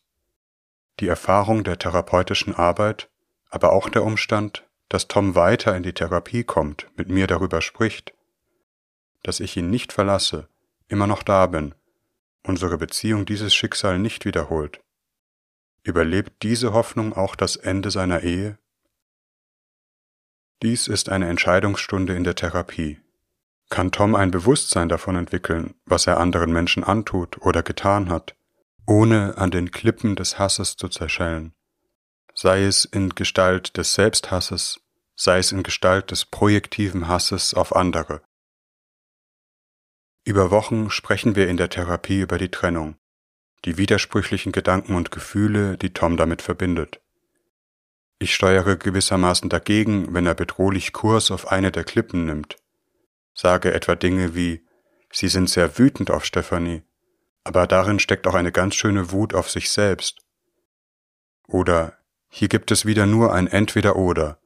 Die 0.99 1.07
Erfahrung 1.07 1.63
der 1.63 1.79
therapeutischen 1.79 2.55
Arbeit, 2.55 3.09
aber 3.49 3.73
auch 3.73 3.89
der 3.89 4.03
Umstand, 4.03 4.67
dass 4.89 5.07
Tom 5.07 5.35
weiter 5.35 5.75
in 5.75 5.83
die 5.83 5.93
Therapie 5.93 6.43
kommt, 6.43 6.87
mit 6.95 7.09
mir 7.09 7.27
darüber 7.27 7.61
spricht, 7.61 8.13
dass 9.23 9.39
ich 9.39 9.55
ihn 9.57 9.69
nicht 9.69 9.93
verlasse, 9.93 10.47
immer 10.87 11.07
noch 11.07 11.23
da 11.23 11.47
bin, 11.47 11.75
unsere 12.43 12.77
Beziehung 12.77 13.25
dieses 13.25 13.53
Schicksal 13.53 13.99
nicht 13.99 14.25
wiederholt. 14.25 14.81
Überlebt 15.83 16.43
diese 16.43 16.73
Hoffnung 16.73 17.13
auch 17.13 17.35
das 17.35 17.55
Ende 17.55 17.91
seiner 17.91 18.21
Ehe? 18.23 18.57
Dies 20.61 20.87
ist 20.87 21.09
eine 21.09 21.27
Entscheidungsstunde 21.29 22.15
in 22.15 22.23
der 22.23 22.35
Therapie. 22.35 22.99
Kann 23.69 23.91
Tom 23.91 24.15
ein 24.15 24.31
Bewusstsein 24.31 24.89
davon 24.89 25.15
entwickeln, 25.15 25.75
was 25.85 26.07
er 26.07 26.19
anderen 26.19 26.51
Menschen 26.51 26.83
antut 26.83 27.41
oder 27.41 27.63
getan 27.63 28.09
hat, 28.09 28.35
ohne 28.85 29.37
an 29.37 29.51
den 29.51 29.71
Klippen 29.71 30.15
des 30.15 30.39
Hasses 30.39 30.75
zu 30.75 30.89
zerschellen? 30.89 31.53
Sei 32.33 32.63
es 32.63 32.85
in 32.85 33.09
Gestalt 33.09 33.77
des 33.77 33.93
Selbsthasses, 33.93 34.81
sei 35.15 35.39
es 35.39 35.51
in 35.51 35.63
Gestalt 35.63 36.11
des 36.11 36.25
projektiven 36.25 37.07
Hasses 37.07 37.53
auf 37.53 37.75
andere, 37.75 38.21
über 40.29 40.51
Wochen 40.51 40.91
sprechen 40.91 41.35
wir 41.35 41.47
in 41.47 41.57
der 41.57 41.69
Therapie 41.69 42.19
über 42.19 42.37
die 42.37 42.51
Trennung, 42.51 42.97
die 43.65 43.77
widersprüchlichen 43.77 44.51
Gedanken 44.51 44.93
und 44.93 45.09
Gefühle, 45.09 45.75
die 45.75 45.91
Tom 45.91 46.17
damit 46.17 46.43
verbindet. 46.43 47.01
Ich 48.19 48.35
steuere 48.35 48.75
gewissermaßen 48.75 49.49
dagegen, 49.49 50.13
wenn 50.13 50.25
er 50.25 50.35
bedrohlich 50.35 50.91
Kurs 50.91 51.31
auf 51.31 51.51
eine 51.51 51.71
der 51.71 51.85
Klippen 51.85 52.25
nimmt, 52.25 52.57
sage 53.33 53.73
etwa 53.73 53.95
Dinge 53.95 54.35
wie 54.35 54.65
Sie 55.11 55.29
sind 55.29 55.49
sehr 55.49 55.79
wütend 55.79 56.11
auf 56.11 56.23
Stephanie, 56.25 56.83
aber 57.43 57.65
darin 57.65 57.97
steckt 57.97 58.27
auch 58.27 58.35
eine 58.35 58.51
ganz 58.51 58.75
schöne 58.75 59.11
Wut 59.11 59.33
auf 59.33 59.49
sich 59.49 59.71
selbst. 59.71 60.19
Oder 61.47 61.97
hier 62.27 62.47
gibt 62.47 62.69
es 62.69 62.85
wieder 62.85 63.07
nur 63.07 63.33
ein 63.33 63.47
Entweder 63.47 63.95
oder. 63.95 64.39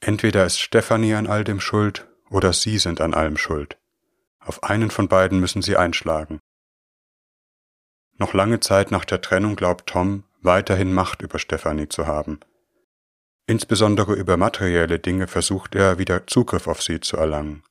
Entweder 0.00 0.44
ist 0.44 0.58
Stephanie 0.58 1.14
an 1.14 1.26
all 1.26 1.44
dem 1.44 1.60
schuld 1.60 2.06
oder 2.28 2.52
Sie 2.52 2.78
sind 2.78 3.00
an 3.00 3.14
allem 3.14 3.38
schuld. 3.38 3.78
Auf 4.40 4.62
einen 4.62 4.90
von 4.90 5.08
beiden 5.08 5.40
müssen 5.40 5.62
sie 5.62 5.76
einschlagen. 5.76 6.40
Noch 8.16 8.34
lange 8.34 8.60
Zeit 8.60 8.90
nach 8.90 9.04
der 9.04 9.20
Trennung 9.20 9.56
glaubt 9.56 9.86
Tom, 9.86 10.24
weiterhin 10.42 10.92
Macht 10.92 11.22
über 11.22 11.38
Stephanie 11.38 11.88
zu 11.88 12.06
haben. 12.06 12.40
Insbesondere 13.48 14.12
über 14.12 14.36
materielle 14.36 14.98
Dinge 14.98 15.26
versucht 15.26 15.74
er 15.74 15.98
wieder 15.98 16.26
Zugriff 16.26 16.68
auf 16.68 16.82
sie 16.82 17.00
zu 17.00 17.16
erlangen. 17.16 17.62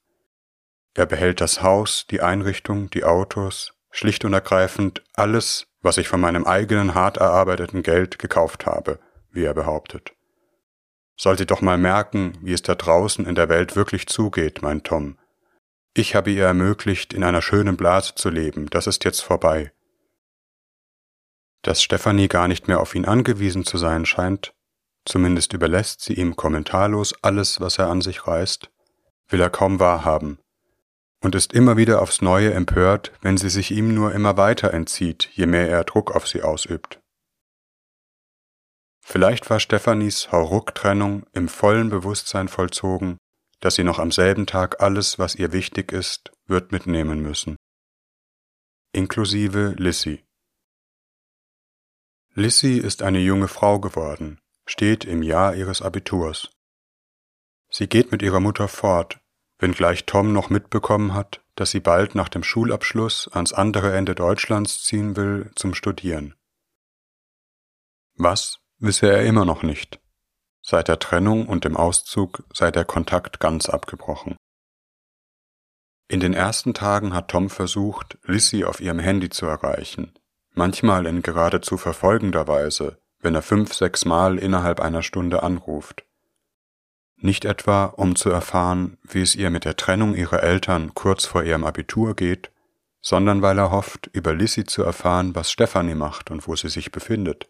Er 0.96 1.06
behält 1.06 1.40
das 1.40 1.62
Haus, 1.62 2.08
die 2.10 2.20
Einrichtung, 2.20 2.90
die 2.90 3.04
Autos, 3.04 3.76
schlicht 3.92 4.26
und 4.26 4.34
ergreifend 4.34 5.04
alles, 5.14 5.68
was 5.84 6.00
ich 6.00 6.08
von 6.08 6.20
meinem 6.20 6.46
eigenen 6.46 6.96
hart 6.96 7.18
erarbeiteten 7.18 7.84
Geld 7.84 8.18
gekauft 8.18 8.66
habe, 8.66 9.00
wie 9.30 9.44
er 9.44 9.54
behauptet. 9.54 10.14
Sollte 11.16 11.46
doch 11.46 11.62
mal 11.62 11.78
merken, 11.78 12.36
wie 12.42 12.54
es 12.54 12.64
da 12.64 12.74
draußen 12.74 13.28
in 13.28 13.36
der 13.36 13.48
Welt 13.48 13.76
wirklich 13.76 14.08
zugeht, 14.08 14.64
mein 14.64 14.82
Tom, 14.82 15.20
ich 15.94 16.16
habe 16.16 16.32
ihr 16.32 16.46
ermöglicht, 16.46 17.14
in 17.14 17.24
einer 17.24 17.44
schönen 17.44 17.78
Blase 17.78 18.16
zu 18.16 18.32
leben, 18.32 18.68
das 18.72 18.88
ist 18.88 19.04
jetzt 19.04 19.22
vorbei. 19.22 19.72
Dass 21.62 21.84
Stefanie 21.84 22.30
gar 22.30 22.48
nicht 22.48 22.68
mehr 22.68 22.80
auf 22.80 22.96
ihn 22.96 23.06
angewiesen 23.06 23.64
zu 23.64 23.78
sein 23.78 24.08
scheint, 24.08 24.56
zumindest 25.08 25.54
überlässt 25.54 26.02
sie 26.02 26.14
ihm 26.14 26.36
kommentarlos 26.36 27.16
alles, 27.24 27.60
was 27.60 27.78
er 27.78 27.88
an 27.88 28.02
sich 28.02 28.28
reißt, 28.28 28.70
will 29.30 29.42
er 29.42 29.50
kaum 29.50 29.80
wahrhaben 29.80 30.40
und 31.22 31.36
ist 31.36 31.54
immer 31.54 31.78
wieder 31.78 32.02
aufs 32.02 32.22
Neue 32.22 32.54
empört, 32.54 33.12
wenn 33.22 33.38
sie 33.38 33.50
sich 33.50 33.72
ihm 33.72 33.94
nur 33.94 34.14
immer 34.14 34.38
weiter 34.38 34.74
entzieht, 34.74 35.30
je 35.34 35.46
mehr 35.46 35.70
er 35.70 35.84
Druck 35.84 36.16
auf 36.16 36.28
sie 36.28 36.44
ausübt. 36.44 37.00
Vielleicht 39.04 39.50
war 39.50 39.60
Stephanies 39.60 40.32
Hauruck-Trennung 40.32 41.26
im 41.32 41.48
vollen 41.48 41.90
Bewusstsein 41.90 42.50
vollzogen, 42.50 43.18
dass 43.62 43.76
sie 43.76 43.84
noch 43.84 44.00
am 44.00 44.12
selben 44.12 44.46
Tag 44.46 44.82
alles, 44.82 45.18
was 45.18 45.36
ihr 45.36 45.54
wichtig 45.54 45.92
ist, 45.92 46.32
wird 46.46 46.72
mitnehmen 46.72 47.22
müssen. 47.22 47.56
Inklusive 48.94 49.76
Lissy. 49.78 50.24
Lissy 52.36 52.78
ist 52.78 53.02
eine 53.02 53.20
junge 53.20 53.48
Frau 53.48 53.80
geworden, 53.80 54.40
steht 54.68 55.06
im 55.06 55.24
Jahr 55.24 55.56
ihres 55.56 55.82
Abiturs. 55.82 56.52
Sie 57.70 57.88
geht 57.88 58.12
mit 58.12 58.22
ihrer 58.22 58.40
Mutter 58.40 58.68
fort, 58.68 59.20
wenngleich 59.58 60.06
Tom 60.06 60.34
noch 60.34 60.50
mitbekommen 60.50 61.14
hat, 61.14 61.42
dass 61.56 61.72
sie 61.72 61.80
bald 61.80 62.14
nach 62.14 62.30
dem 62.30 62.44
Schulabschluss 62.44 63.28
ans 63.34 63.54
andere 63.54 63.96
Ende 63.96 64.14
Deutschlands 64.14 64.84
ziehen 64.84 65.16
will 65.16 65.52
zum 65.56 65.74
Studieren. 65.74 66.36
Was, 68.16 68.60
wisse 68.78 69.12
er 69.12 69.24
immer 69.24 69.46
noch 69.46 69.64
nicht. 69.64 70.00
Seit 70.62 70.88
der 70.88 71.00
Trennung 71.00 71.48
und 71.48 71.66
dem 71.66 71.78
Auszug 71.78 72.44
sei 72.54 72.72
der 72.72 72.86
Kontakt 72.86 73.40
ganz 73.40 73.70
abgebrochen. 73.70 74.36
In 76.10 76.20
den 76.20 76.34
ersten 76.34 76.74
Tagen 76.74 77.14
hat 77.14 77.30
Tom 77.30 77.50
versucht, 77.50 78.18
Lissy 78.24 78.64
auf 78.64 78.80
ihrem 78.80 79.00
Handy 79.00 79.30
zu 79.30 79.46
erreichen, 79.46 80.14
manchmal 80.54 81.06
in 81.06 81.22
geradezu 81.22 81.78
verfolgender 81.78 82.48
Weise, 82.48 83.00
wenn 83.20 83.36
er 83.36 83.42
fünf, 83.42 83.74
sechs 83.74 84.06
Mal 84.06 84.38
innerhalb 84.38 84.80
einer 84.80 85.04
Stunde 85.04 85.44
anruft. 85.44 86.06
Nicht 87.20 87.46
etwa, 87.46 87.86
um 87.86 88.16
zu 88.16 88.30
erfahren, 88.30 88.98
wie 89.04 89.22
es 89.22 89.36
ihr 89.36 89.50
mit 89.50 89.66
der 89.66 89.76
Trennung 89.76 90.14
ihrer 90.16 90.44
Eltern 90.44 90.94
kurz 90.94 91.26
vor 91.26 91.44
ihrem 91.44 91.64
Abitur 91.64 92.16
geht, 92.16 92.52
sondern 93.02 93.42
weil 93.42 93.58
er 93.58 93.72
hofft, 93.72 94.08
über 94.14 94.34
Lissy 94.34 94.66
zu 94.66 94.84
erfahren, 94.84 95.34
was 95.34 95.52
Stephanie 95.52 95.96
macht 95.96 96.30
und 96.30 96.48
wo 96.48 96.56
sie 96.56 96.70
sich 96.70 96.92
befindet. 96.92 97.50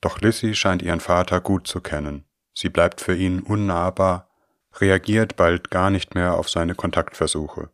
Doch 0.00 0.20
Lissy 0.20 0.54
scheint 0.54 0.82
ihren 0.82 1.00
Vater 1.00 1.40
gut 1.40 1.68
zu 1.68 1.80
kennen. 1.80 2.24
Sie 2.54 2.68
bleibt 2.68 3.00
für 3.00 3.14
ihn 3.14 3.40
unnahbar, 3.40 4.28
reagiert 4.74 5.36
bald 5.36 5.70
gar 5.70 5.90
nicht 5.90 6.14
mehr 6.14 6.34
auf 6.34 6.48
seine 6.48 6.74
Kontaktversuche. 6.74 7.70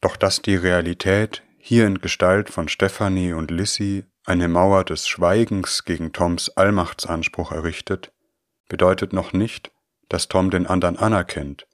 Doch 0.00 0.16
dass 0.16 0.42
die 0.42 0.56
Realität 0.56 1.42
hier 1.58 1.86
in 1.86 2.00
Gestalt 2.00 2.50
von 2.50 2.68
Stephanie 2.68 3.32
und 3.32 3.50
Lissy 3.50 4.04
eine 4.26 4.48
Mauer 4.48 4.82
des 4.82 5.06
Schweigens 5.06 5.84
gegen 5.84 6.12
Toms 6.12 6.48
Allmachtsanspruch 6.50 7.52
errichtet, 7.52 8.12
bedeutet 8.68 9.12
noch 9.12 9.32
nicht, 9.32 9.70
dass 10.08 10.26
Tom 10.26 10.50
den 10.50 10.66
anderen 10.66 10.98
anerkennt, 10.98 11.68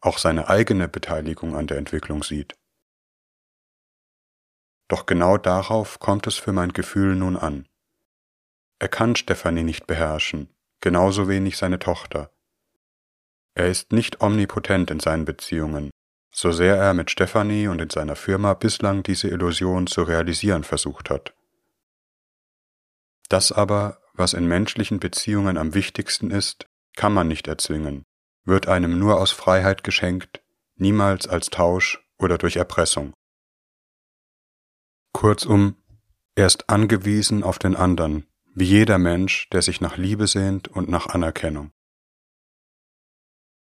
auch 0.00 0.18
seine 0.18 0.48
eigene 0.48 0.88
Beteiligung 0.88 1.56
an 1.56 1.66
der 1.66 1.78
Entwicklung 1.78 2.22
sieht. 2.22 2.56
Doch 4.86 5.06
genau 5.06 5.36
darauf 5.36 5.98
kommt 5.98 6.28
es 6.28 6.36
für 6.36 6.52
mein 6.52 6.72
Gefühl 6.72 7.16
nun 7.16 7.36
an. 7.36 7.66
Er 8.78 8.88
kann 8.88 9.16
Stefanie 9.16 9.64
nicht 9.64 9.88
beherrschen, 9.88 10.54
genauso 10.80 11.26
wenig 11.26 11.56
seine 11.56 11.80
Tochter. 11.80 12.30
Er 13.54 13.66
ist 13.66 13.90
nicht 13.90 14.20
omnipotent 14.20 14.92
in 14.92 15.00
seinen 15.00 15.24
Beziehungen, 15.24 15.90
so 16.32 16.52
sehr 16.52 16.76
er 16.76 16.94
mit 16.94 17.10
Stefanie 17.10 17.66
und 17.66 17.80
in 17.80 17.90
seiner 17.90 18.14
Firma 18.14 18.54
bislang 18.54 19.02
diese 19.02 19.26
Illusion 19.26 19.88
zu 19.88 20.04
realisieren 20.04 20.62
versucht 20.62 21.10
hat. 21.10 21.35
Das 23.28 23.52
aber, 23.52 24.00
was 24.14 24.32
in 24.32 24.46
menschlichen 24.46 25.00
Beziehungen 25.00 25.58
am 25.58 25.74
wichtigsten 25.74 26.30
ist, 26.30 26.66
kann 26.96 27.12
man 27.12 27.28
nicht 27.28 27.48
erzwingen, 27.48 28.04
wird 28.44 28.68
einem 28.68 28.98
nur 28.98 29.20
aus 29.20 29.32
Freiheit 29.32 29.84
geschenkt, 29.84 30.42
niemals 30.76 31.26
als 31.26 31.50
Tausch 31.50 32.00
oder 32.18 32.38
durch 32.38 32.56
Erpressung. 32.56 33.12
Kurzum, 35.12 35.76
er 36.34 36.46
ist 36.46 36.68
angewiesen 36.68 37.42
auf 37.42 37.58
den 37.58 37.74
anderen, 37.74 38.26
wie 38.54 38.64
jeder 38.64 38.98
Mensch, 38.98 39.48
der 39.50 39.62
sich 39.62 39.80
nach 39.80 39.96
Liebe 39.96 40.26
sehnt 40.26 40.68
und 40.68 40.88
nach 40.88 41.06
Anerkennung. 41.06 41.72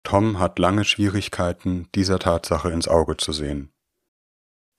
Tom 0.04 0.40
hat 0.40 0.60
lange 0.60 0.86
Schwierigkeiten, 0.86 1.90
dieser 1.94 2.20
Tatsache 2.20 2.72
ins 2.72 2.88
Auge 2.88 3.18
zu 3.18 3.34
sehen. 3.34 3.74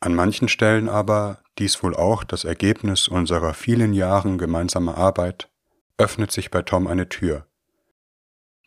An 0.00 0.14
manchen 0.14 0.48
Stellen 0.48 0.88
aber, 0.88 1.42
dies 1.58 1.82
wohl 1.82 1.94
auch 1.94 2.24
das 2.24 2.44
Ergebnis 2.44 3.08
unserer 3.08 3.54
vielen 3.54 3.92
Jahren 3.92 4.38
gemeinsamer 4.38 4.96
Arbeit, 4.96 5.50
öffnet 5.96 6.32
sich 6.32 6.50
bei 6.50 6.62
Tom 6.62 6.86
eine 6.86 7.08
Tür. 7.08 7.46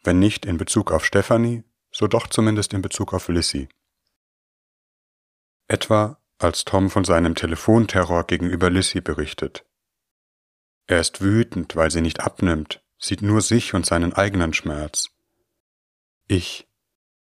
Wenn 0.04 0.20
nicht 0.20 0.46
in 0.46 0.58
Bezug 0.58 0.92
auf 0.92 1.06
Stephanie, 1.06 1.64
so 1.92 2.08
doch 2.08 2.28
zumindest 2.28 2.74
in 2.74 2.82
Bezug 2.82 3.14
auf 3.14 3.28
Lissy. 3.28 3.70
Etwa 5.68 6.18
als 6.38 6.66
Tom 6.66 6.90
von 6.90 7.06
seinem 7.06 7.36
Telefonterror 7.36 8.26
gegenüber 8.26 8.70
Lissy 8.70 9.00
berichtet. 9.00 9.64
Er 10.88 11.00
ist 11.00 11.22
wütend, 11.22 11.76
weil 11.76 11.92
sie 11.92 12.02
nicht 12.02 12.20
abnimmt, 12.22 12.84
sieht 12.98 13.22
nur 13.22 13.42
sich 13.42 13.74
und 13.74 13.86
seinen 13.86 14.14
eigenen 14.14 14.54
Schmerz. 14.54 15.12
Ich, 16.28 16.68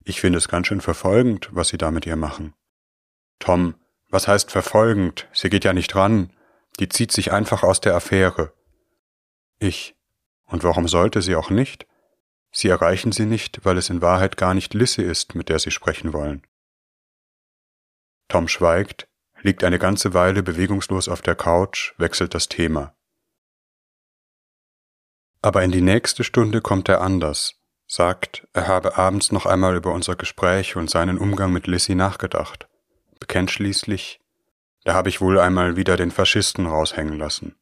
ich 0.04 0.20
finde 0.20 0.38
es 0.38 0.48
ganz 0.48 0.68
schön 0.68 0.82
verfolgend, 0.82 1.50
was 1.52 1.70
Sie 1.70 1.78
da 1.78 1.92
mit 1.92 2.06
ihr 2.06 2.16
machen. 2.16 2.54
Tom, 3.40 3.76
was 4.14 4.28
heißt 4.28 4.52
verfolgend? 4.52 5.28
Sie 5.34 5.50
geht 5.50 5.64
ja 5.64 5.74
nicht 5.74 5.96
ran. 5.96 6.32
Die 6.80 6.88
zieht 6.88 7.12
sich 7.12 7.32
einfach 7.32 7.64
aus 7.64 7.82
der 7.82 7.96
Affäre. 7.96 8.54
Ich. 9.58 9.96
Und 10.46 10.64
warum 10.64 10.88
sollte 10.88 11.24
sie 11.24 11.36
auch 11.36 11.50
nicht? 11.50 11.88
Sie 12.52 12.68
erreichen 12.68 13.12
sie 13.12 13.26
nicht, 13.26 13.66
weil 13.66 13.76
es 13.80 13.90
in 13.90 14.04
Wahrheit 14.04 14.38
gar 14.38 14.54
nicht 14.54 14.76
Lisse 14.76 15.02
ist, 15.02 15.34
mit 15.34 15.50
der 15.50 15.58
Sie 15.58 15.72
sprechen 15.72 16.14
wollen. 16.14 16.46
Tom 18.28 18.48
schweigt, 18.48 19.08
liegt 19.42 19.64
eine 19.64 19.80
ganze 19.80 20.14
Weile 20.14 20.44
bewegungslos 20.44 21.10
auf 21.10 21.24
der 21.24 21.36
Couch, 21.36 21.96
wechselt 21.98 22.36
das 22.36 22.50
Thema. 22.50 22.96
Aber 25.42 25.64
in 25.64 25.72
die 25.72 25.82
nächste 25.82 26.24
Stunde 26.24 26.62
kommt 26.62 26.88
er 26.88 27.02
anders, 27.02 27.56
sagt, 27.88 28.48
er 28.54 28.68
habe 28.68 28.96
abends 28.96 29.32
noch 29.32 29.48
einmal 29.48 29.76
über 29.76 29.92
unser 29.92 30.16
Gespräch 30.16 30.76
und 30.76 30.92
seinen 30.92 31.18
Umgang 31.18 31.52
mit 31.52 31.66
Lissy 31.66 31.96
nachgedacht 31.96 32.68
bekennt 33.20 33.52
schließlich, 33.52 34.20
da 34.84 34.94
habe 34.94 35.10
ich 35.10 35.22
wohl 35.22 35.40
einmal 35.40 35.76
wieder 35.76 35.98
den 35.98 36.12
Faschisten 36.12 36.66
raushängen 36.66 37.18
lassen. 37.18 37.56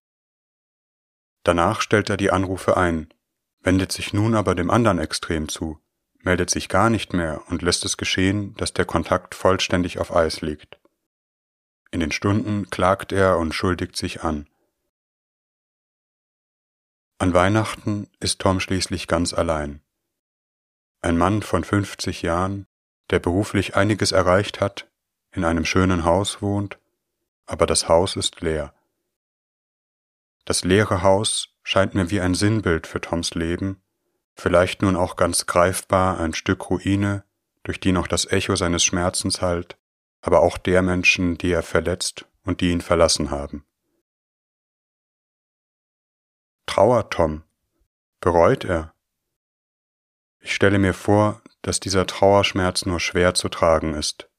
Danach 1.43 1.81
stellt 1.81 2.09
er 2.09 2.17
die 2.17 2.31
Anrufe 2.31 2.77
ein, 2.77 3.13
wendet 3.61 3.91
sich 3.91 4.13
nun 4.13 4.35
aber 4.35 4.55
dem 4.55 4.69
anderen 4.69 4.99
Extrem 4.99 5.49
zu, 5.49 5.79
meldet 6.19 6.49
sich 6.49 6.69
gar 6.69 6.89
nicht 6.89 7.13
mehr 7.13 7.41
und 7.49 7.61
lässt 7.61 7.85
es 7.85 7.97
geschehen, 7.97 8.55
dass 8.55 8.73
der 8.73 8.85
Kontakt 8.85 9.35
vollständig 9.35 9.99
auf 9.99 10.15
Eis 10.15 10.41
liegt. 10.41 10.79
In 11.91 11.99
den 11.99 12.11
Stunden 12.11 12.69
klagt 12.69 13.11
er 13.11 13.37
und 13.37 13.53
schuldigt 13.53 13.97
sich 13.97 14.23
an. 14.23 14.47
An 17.17 17.33
Weihnachten 17.33 18.07
ist 18.19 18.39
Tom 18.39 18.59
schließlich 18.59 19.07
ganz 19.07 19.33
allein. 19.33 19.81
Ein 21.01 21.17
Mann 21.17 21.41
von 21.41 21.63
50 21.63 22.21
Jahren, 22.21 22.67
der 23.09 23.19
beruflich 23.19 23.75
einiges 23.75 24.11
erreicht 24.11 24.61
hat, 24.61 24.90
in 25.31 25.45
einem 25.45 25.65
schönen 25.65 26.03
Haus 26.03 26.41
wohnt, 26.41 26.77
aber 27.45 27.65
das 27.65 27.87
Haus 27.87 28.15
ist 28.15 28.41
leer. 28.41 28.73
Das 30.45 30.63
leere 30.63 31.01
Haus 31.01 31.55
scheint 31.63 31.93
mir 31.93 32.09
wie 32.09 32.21
ein 32.21 32.35
Sinnbild 32.35 32.87
für 32.87 33.01
Toms 33.01 33.33
Leben, 33.35 33.81
vielleicht 34.35 34.81
nun 34.81 34.95
auch 34.95 35.15
ganz 35.15 35.45
greifbar 35.45 36.19
ein 36.19 36.33
Stück 36.33 36.69
Ruine, 36.69 37.23
durch 37.63 37.79
die 37.79 37.91
noch 37.91 38.07
das 38.07 38.25
Echo 38.31 38.55
seines 38.55 38.83
Schmerzens 38.83 39.41
hallt, 39.41 39.77
aber 40.21 40.41
auch 40.41 40.57
der 40.57 40.81
Menschen, 40.81 41.37
die 41.37 41.51
er 41.51 41.63
verletzt 41.63 42.25
und 42.43 42.61
die 42.61 42.71
ihn 42.71 42.81
verlassen 42.81 43.29
haben. 43.29 43.65
Trauert 46.65 47.13
Tom? 47.13 47.43
Bereut 48.19 48.65
er? 48.65 48.93
Ich 50.39 50.55
stelle 50.55 50.79
mir 50.79 50.93
vor, 50.93 51.41
dass 51.61 51.79
dieser 51.79 52.07
Trauerschmerz 52.07 52.85
nur 52.85 52.99
schwer 52.99 53.35
zu 53.35 53.49
tragen 53.49 53.93
ist, 53.93 54.30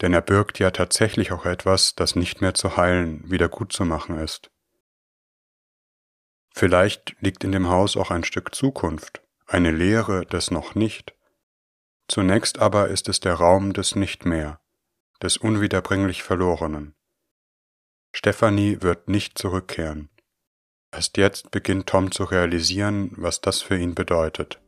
denn 0.00 0.12
er 0.12 0.20
birgt 0.20 0.58
ja 0.58 0.70
tatsächlich 0.70 1.32
auch 1.32 1.46
etwas, 1.46 1.94
das 1.94 2.16
nicht 2.16 2.40
mehr 2.40 2.54
zu 2.54 2.76
heilen, 2.76 3.30
wieder 3.30 3.48
gut 3.48 3.72
zu 3.72 3.84
machen 3.84 4.18
ist. 4.18 4.50
Vielleicht 6.54 7.16
liegt 7.20 7.44
in 7.44 7.52
dem 7.52 7.68
Haus 7.68 7.96
auch 7.96 8.10
ein 8.10 8.24
Stück 8.24 8.54
Zukunft, 8.54 9.22
eine 9.46 9.70
Lehre 9.70 10.24
des 10.26 10.50
noch 10.50 10.74
nicht. 10.74 11.14
Zunächst 12.08 12.58
aber 12.58 12.88
ist 12.88 13.08
es 13.08 13.20
der 13.20 13.34
Raum 13.34 13.72
des 13.72 13.94
Nicht 13.94 14.24
mehr, 14.24 14.60
des 15.22 15.36
unwiederbringlich 15.36 16.22
Verlorenen. 16.22 16.94
Stephanie 18.14 18.80
wird 18.80 19.08
nicht 19.08 19.36
zurückkehren. 19.36 20.08
Erst 20.92 21.18
jetzt 21.18 21.50
beginnt 21.50 21.88
Tom 21.88 22.10
zu 22.10 22.24
realisieren, 22.24 23.10
was 23.16 23.42
das 23.42 23.60
für 23.60 23.76
ihn 23.76 23.94
bedeutet. 23.94 24.58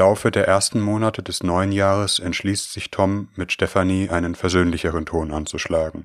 Laufe 0.00 0.30
der 0.30 0.48
ersten 0.48 0.80
Monate 0.80 1.22
des 1.22 1.42
neuen 1.42 1.72
Jahres 1.72 2.20
entschließt 2.20 2.72
sich 2.72 2.90
Tom, 2.90 3.28
mit 3.34 3.52
Stephanie 3.52 4.08
einen 4.08 4.34
versöhnlicheren 4.34 5.04
Ton 5.04 5.30
anzuschlagen. 5.30 6.04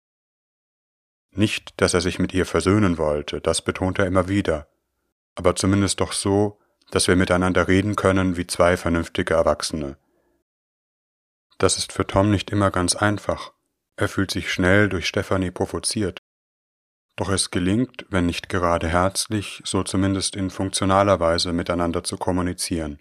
Nicht, 1.32 1.80
dass 1.80 1.94
er 1.94 2.02
sich 2.02 2.20
mit 2.20 2.34
ihr 2.34 2.46
versöhnen 2.46 2.98
wollte, 2.98 3.40
das 3.40 3.62
betont 3.62 3.98
er 3.98 4.06
immer 4.06 4.28
wieder, 4.28 4.68
aber 5.36 5.56
zumindest 5.56 6.02
doch 6.02 6.12
so, 6.12 6.60
dass 6.92 7.08
wir 7.08 7.16
miteinander 7.16 7.70
reden 7.70 7.96
können 7.96 8.36
wie 8.36 8.46
zwei 8.46 8.76
vernünftige 8.76 9.34
Erwachsene. 9.34 9.96
Das 11.58 11.78
ist 11.78 11.94
für 11.94 12.06
Tom 12.06 12.30
nicht 12.30 12.50
immer 12.50 12.72
ganz 12.72 12.98
einfach. 12.98 13.54
Er 13.96 14.10
fühlt 14.10 14.30
sich 14.30 14.52
schnell 14.52 14.90
durch 14.90 15.08
Stephanie 15.08 15.52
provoziert. 15.52 16.20
Doch 17.16 17.30
es 17.30 17.50
gelingt, 17.50 18.06
wenn 18.10 18.26
nicht 18.26 18.50
gerade 18.50 18.90
herzlich, 18.90 19.62
so 19.64 19.84
zumindest 19.84 20.36
in 20.36 20.50
funktionaler 20.50 21.22
Weise 21.22 21.54
miteinander 21.54 22.04
zu 22.04 22.18
kommunizieren. 22.18 23.00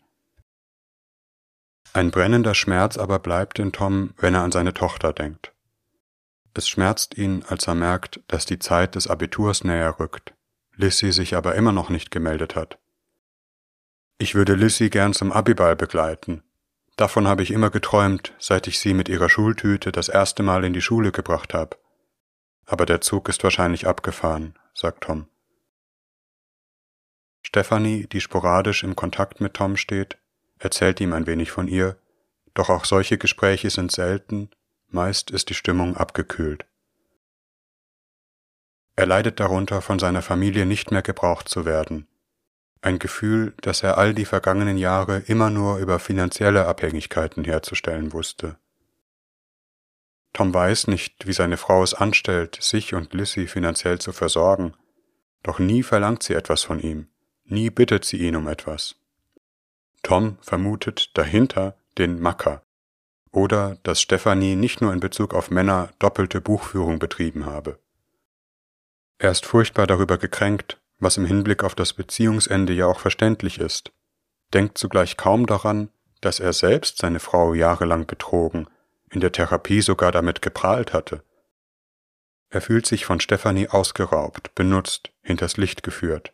Ein 1.94 2.10
brennender 2.10 2.56
Schmerz 2.56 2.98
aber 2.98 3.20
bleibt 3.20 3.60
in 3.60 3.70
Tom, 3.70 4.14
wenn 4.16 4.34
er 4.34 4.42
an 4.42 4.50
seine 4.50 4.74
Tochter 4.74 5.12
denkt. 5.12 5.52
Es 6.52 6.68
schmerzt 6.68 7.16
ihn, 7.16 7.44
als 7.46 7.68
er 7.68 7.76
merkt, 7.76 8.20
dass 8.26 8.46
die 8.46 8.58
Zeit 8.58 8.96
des 8.96 9.06
Abiturs 9.06 9.62
näher 9.62 10.00
rückt, 10.00 10.34
Lissy 10.74 11.12
sich 11.12 11.36
aber 11.36 11.54
immer 11.54 11.70
noch 11.70 11.90
nicht 11.90 12.10
gemeldet 12.10 12.56
hat. 12.56 12.80
Ich 14.18 14.34
würde 14.34 14.54
Lissy 14.54 14.90
gern 14.90 15.12
zum 15.12 15.30
Abiball 15.30 15.76
begleiten. 15.76 16.42
Davon 16.96 17.28
habe 17.28 17.44
ich 17.44 17.52
immer 17.52 17.70
geträumt, 17.70 18.34
seit 18.40 18.66
ich 18.66 18.80
sie 18.80 18.92
mit 18.92 19.08
ihrer 19.08 19.28
Schultüte 19.28 19.92
das 19.92 20.08
erste 20.08 20.42
Mal 20.42 20.64
in 20.64 20.72
die 20.72 20.82
Schule 20.82 21.12
gebracht 21.12 21.54
habe. 21.54 21.76
Aber 22.66 22.86
der 22.86 23.02
Zug 23.02 23.28
ist 23.28 23.44
wahrscheinlich 23.44 23.86
abgefahren, 23.86 24.58
sagt 24.74 25.04
Tom. 25.04 25.28
Stephanie, 27.42 28.08
die 28.08 28.20
sporadisch 28.20 28.82
im 28.82 28.96
Kontakt 28.96 29.40
mit 29.40 29.54
Tom 29.54 29.76
steht, 29.76 30.18
erzählt 30.58 31.00
ihm 31.00 31.12
ein 31.12 31.26
wenig 31.26 31.50
von 31.50 31.68
ihr, 31.68 31.98
doch 32.54 32.68
auch 32.70 32.84
solche 32.84 33.18
Gespräche 33.18 33.70
sind 33.70 33.92
selten, 33.92 34.50
meist 34.88 35.30
ist 35.30 35.50
die 35.50 35.54
Stimmung 35.54 35.96
abgekühlt. 35.96 36.66
Er 38.96 39.06
leidet 39.06 39.40
darunter, 39.40 39.82
von 39.82 39.98
seiner 39.98 40.22
Familie 40.22 40.66
nicht 40.66 40.92
mehr 40.92 41.02
gebraucht 41.02 41.48
zu 41.48 41.64
werden. 41.64 42.06
ein 42.80 42.98
Gefühl, 42.98 43.54
das 43.62 43.82
er 43.82 43.96
all 43.96 44.12
die 44.12 44.26
vergangenen 44.26 44.76
Jahre 44.76 45.20
immer 45.26 45.48
nur 45.48 45.78
über 45.78 45.98
finanzielle 45.98 46.66
Abhängigkeiten 46.66 47.44
herzustellen 47.44 48.12
wusste. 48.12 48.58
Tom 50.34 50.52
weiß 50.52 50.88
nicht, 50.88 51.26
wie 51.26 51.32
seine 51.32 51.56
Frau 51.56 51.82
es 51.82 51.94
anstellt, 51.94 52.58
sich 52.60 52.92
und 52.92 53.14
Lissy 53.14 53.46
finanziell 53.46 54.00
zu 54.00 54.12
versorgen, 54.12 54.74
doch 55.42 55.58
nie 55.58 55.82
verlangt 55.82 56.22
sie 56.22 56.34
etwas 56.34 56.62
von 56.62 56.78
ihm, 56.78 57.08
nie 57.44 57.70
bittet 57.70 58.04
sie 58.04 58.18
ihn 58.18 58.36
um 58.36 58.48
etwas. 58.48 58.96
Tom 60.04 60.38
vermutet 60.42 61.16
dahinter 61.18 61.76
den 61.98 62.20
Macker 62.20 62.62
oder 63.32 63.78
dass 63.82 64.00
Stephanie 64.00 64.54
nicht 64.54 64.80
nur 64.80 64.92
in 64.92 65.00
Bezug 65.00 65.34
auf 65.34 65.50
Männer 65.50 65.90
doppelte 65.98 66.40
Buchführung 66.40 67.00
betrieben 67.00 67.46
habe. 67.46 67.80
Er 69.18 69.32
ist 69.32 69.46
furchtbar 69.46 69.86
darüber 69.86 70.18
gekränkt, 70.18 70.80
was 70.98 71.16
im 71.16 71.24
Hinblick 71.24 71.64
auf 71.64 71.74
das 71.74 71.94
Beziehungsende 71.94 72.72
ja 72.72 72.86
auch 72.86 73.00
verständlich 73.00 73.58
ist, 73.58 73.92
denkt 74.52 74.78
zugleich 74.78 75.16
kaum 75.16 75.46
daran, 75.46 75.88
dass 76.20 76.38
er 76.38 76.52
selbst 76.52 76.98
seine 76.98 77.18
Frau 77.18 77.54
jahrelang 77.54 78.06
betrogen, 78.06 78.68
in 79.10 79.20
der 79.20 79.32
Therapie 79.32 79.80
sogar 79.80 80.12
damit 80.12 80.42
geprahlt 80.42 80.92
hatte. 80.92 81.24
Er 82.50 82.60
fühlt 82.60 82.86
sich 82.86 83.04
von 83.04 83.20
Stephanie 83.20 83.68
ausgeraubt, 83.68 84.54
benutzt, 84.54 85.10
hinters 85.22 85.56
Licht 85.56 85.82
geführt. 85.82 86.32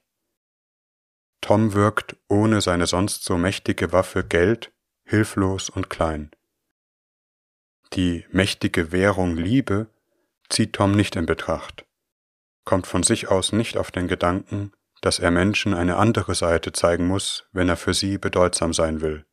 Tom 1.40 1.72
wirkt 1.72 2.16
ohne 2.28 2.60
seine 2.60 2.86
sonst 2.86 3.24
so 3.24 3.36
mächtige 3.36 3.92
Waffe 3.92 4.24
Geld 4.24 4.72
hilflos 5.04 5.70
und 5.70 5.90
klein. 5.90 6.30
Die 7.94 8.26
mächtige 8.30 8.92
Währung 8.92 9.36
Liebe 9.36 9.88
zieht 10.48 10.74
Tom 10.74 10.92
nicht 10.92 11.16
in 11.16 11.26
Betracht 11.26 11.84
kommt 12.70 12.86
von 12.86 13.02
sich 13.02 13.26
aus 13.26 13.52
nicht 13.52 13.76
auf 13.76 13.90
den 13.90 14.06
Gedanken, 14.06 14.72
dass 15.00 15.18
er 15.18 15.32
Menschen 15.32 15.74
eine 15.74 15.96
andere 15.96 16.36
Seite 16.36 16.70
zeigen 16.70 17.08
muss, 17.08 17.48
wenn 17.50 17.68
er 17.68 17.76
für 17.76 17.94
sie 17.94 18.16
bedeutsam 18.16 18.72
sein 18.72 19.00
will. 19.00 19.26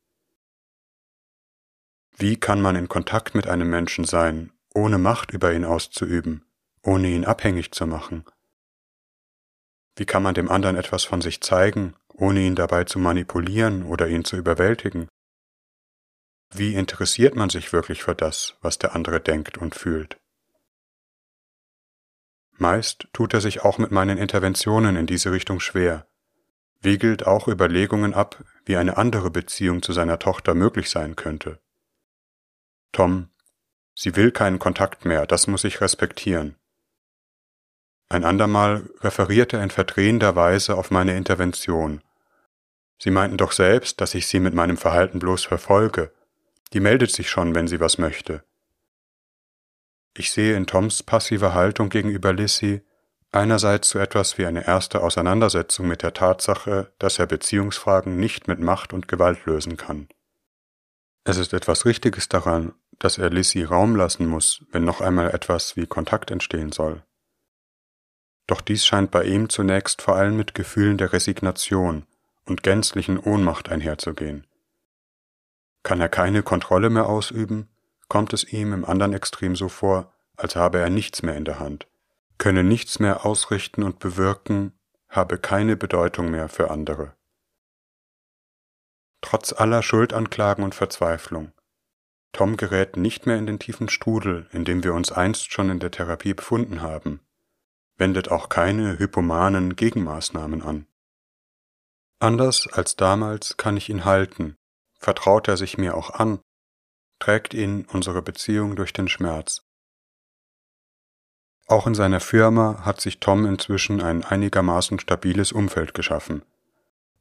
Wie 2.16 2.36
kann 2.36 2.60
man 2.60 2.74
in 2.74 2.88
Kontakt 2.88 3.36
mit 3.36 3.46
einem 3.46 3.70
Menschen 3.70 4.04
sein, 4.04 4.52
ohne 4.74 4.98
Macht 4.98 5.30
über 5.30 5.52
ihn 5.52 5.64
auszuüben, 5.64 6.44
ohne 6.82 7.10
ihn 7.10 7.24
abhängig 7.24 7.70
zu 7.70 7.86
machen? 7.86 8.24
Wie 9.94 10.04
kann 10.04 10.24
man 10.24 10.34
dem 10.34 10.50
anderen 10.50 10.74
etwas 10.74 11.04
von 11.04 11.20
sich 11.20 11.40
zeigen, 11.40 11.94
ohne 12.18 12.40
ihn 12.40 12.54
dabei 12.54 12.84
zu 12.84 12.98
manipulieren 12.98 13.84
oder 13.84 14.08
ihn 14.08 14.24
zu 14.24 14.36
überwältigen? 14.36 15.08
Wie 16.50 16.74
interessiert 16.74 17.36
man 17.36 17.50
sich 17.50 17.72
wirklich 17.72 18.02
für 18.02 18.14
das, 18.14 18.56
was 18.60 18.78
der 18.78 18.94
andere 18.94 19.20
denkt 19.20 19.58
und 19.58 19.74
fühlt? 19.74 20.18
Meist 22.56 23.06
tut 23.12 23.34
er 23.34 23.40
sich 23.40 23.62
auch 23.62 23.78
mit 23.78 23.92
meinen 23.92 24.18
Interventionen 24.18 24.96
in 24.96 25.06
diese 25.06 25.30
Richtung 25.30 25.60
schwer, 25.60 26.08
wiegelt 26.80 27.26
auch 27.26 27.46
Überlegungen 27.46 28.14
ab, 28.14 28.44
wie 28.64 28.76
eine 28.76 28.96
andere 28.96 29.30
Beziehung 29.30 29.82
zu 29.82 29.92
seiner 29.92 30.18
Tochter 30.18 30.54
möglich 30.54 30.90
sein 30.90 31.14
könnte. 31.14 31.60
Tom, 32.92 33.28
sie 33.94 34.16
will 34.16 34.32
keinen 34.32 34.58
Kontakt 34.58 35.04
mehr, 35.04 35.26
das 35.26 35.46
muss 35.46 35.64
ich 35.64 35.80
respektieren. 35.80 36.56
Ein 38.08 38.24
andermal 38.24 38.88
referierte 39.00 39.58
er 39.58 39.62
in 39.62 39.70
verdrehender 39.70 40.34
Weise 40.34 40.76
auf 40.76 40.90
meine 40.90 41.16
Intervention. 41.16 42.02
Sie 42.98 43.10
meinten 43.10 43.36
doch 43.36 43.52
selbst, 43.52 44.00
dass 44.00 44.14
ich 44.14 44.26
sie 44.26 44.40
mit 44.40 44.54
meinem 44.54 44.76
Verhalten 44.76 45.18
bloß 45.18 45.44
verfolge. 45.44 46.12
Die 46.72 46.80
meldet 46.80 47.12
sich 47.12 47.30
schon, 47.30 47.54
wenn 47.54 47.68
sie 47.68 47.80
was 47.80 47.98
möchte. 47.98 48.42
Ich 50.16 50.32
sehe 50.32 50.56
in 50.56 50.66
Toms 50.66 51.02
passiver 51.02 51.54
Haltung 51.54 51.90
gegenüber 51.90 52.32
Lissy 52.32 52.82
einerseits 53.30 53.90
so 53.90 53.98
etwas 53.98 54.38
wie 54.38 54.46
eine 54.46 54.66
erste 54.66 55.02
Auseinandersetzung 55.02 55.86
mit 55.86 56.02
der 56.02 56.14
Tatsache, 56.14 56.92
dass 56.98 57.18
er 57.18 57.26
Beziehungsfragen 57.26 58.18
nicht 58.18 58.48
mit 58.48 58.58
Macht 58.58 58.92
und 58.92 59.06
Gewalt 59.06 59.44
lösen 59.46 59.76
kann. 59.76 60.08
Es 61.24 61.36
ist 61.36 61.52
etwas 61.52 61.84
Richtiges 61.84 62.28
daran, 62.28 62.74
dass 62.98 63.18
er 63.18 63.30
Lissy 63.30 63.62
Raum 63.62 63.96
lassen 63.96 64.26
muss, 64.26 64.64
wenn 64.72 64.84
noch 64.84 65.00
einmal 65.00 65.30
etwas 65.30 65.76
wie 65.76 65.86
Kontakt 65.86 66.30
entstehen 66.30 66.72
soll. 66.72 67.04
Doch 68.46 68.62
dies 68.62 68.86
scheint 68.86 69.10
bei 69.10 69.24
ihm 69.24 69.50
zunächst 69.50 70.00
vor 70.00 70.16
allem 70.16 70.36
mit 70.36 70.54
Gefühlen 70.54 70.96
der 70.96 71.12
Resignation 71.12 72.06
und 72.48 72.62
gänzlichen 72.62 73.18
Ohnmacht 73.18 73.68
einherzugehen. 73.68 74.46
Kann 75.82 76.00
er 76.00 76.08
keine 76.08 76.42
Kontrolle 76.42 76.90
mehr 76.90 77.06
ausüben, 77.06 77.68
kommt 78.08 78.32
es 78.32 78.44
ihm 78.44 78.72
im 78.72 78.84
anderen 78.84 79.12
Extrem 79.12 79.54
so 79.54 79.68
vor, 79.68 80.12
als 80.36 80.56
habe 80.56 80.78
er 80.78 80.90
nichts 80.90 81.22
mehr 81.22 81.36
in 81.36 81.44
der 81.44 81.58
Hand, 81.60 81.88
könne 82.38 82.64
nichts 82.64 82.98
mehr 82.98 83.24
ausrichten 83.24 83.82
und 83.82 83.98
bewirken, 83.98 84.72
habe 85.08 85.38
keine 85.38 85.76
Bedeutung 85.76 86.30
mehr 86.30 86.48
für 86.48 86.70
andere. 86.70 87.14
Trotz 89.20 89.52
aller 89.52 89.82
Schuldanklagen 89.82 90.64
und 90.64 90.74
Verzweiflung. 90.74 91.52
Tom 92.32 92.56
gerät 92.56 92.96
nicht 92.96 93.26
mehr 93.26 93.36
in 93.36 93.46
den 93.46 93.58
tiefen 93.58 93.88
Strudel, 93.88 94.48
in 94.52 94.64
dem 94.64 94.84
wir 94.84 94.94
uns 94.94 95.10
einst 95.10 95.52
schon 95.52 95.70
in 95.70 95.80
der 95.80 95.90
Therapie 95.90 96.34
befunden 96.34 96.82
haben, 96.82 97.20
wendet 97.96 98.30
auch 98.30 98.48
keine 98.48 98.98
hypomanen 98.98 99.76
Gegenmaßnahmen 99.76 100.62
an. 100.62 100.86
Anders 102.18 102.68
als 102.72 102.96
damals 102.96 103.56
kann 103.56 103.76
ich 103.76 103.88
ihn 103.88 104.04
halten, 104.04 104.56
vertraut 104.98 105.48
er 105.48 105.56
sich 105.56 105.78
mir 105.78 105.96
auch 105.96 106.10
an 106.10 106.40
trägt 107.18 107.54
ihn 107.54 107.86
unsere 107.92 108.22
Beziehung 108.22 108.76
durch 108.76 108.92
den 108.92 109.08
Schmerz. 109.08 109.62
Auch 111.66 111.86
in 111.86 111.94
seiner 111.94 112.20
Firma 112.20 112.82
hat 112.84 113.00
sich 113.00 113.20
Tom 113.20 113.44
inzwischen 113.44 114.00
ein 114.00 114.24
einigermaßen 114.24 114.98
stabiles 115.00 115.52
Umfeld 115.52 115.92
geschaffen. 115.92 116.42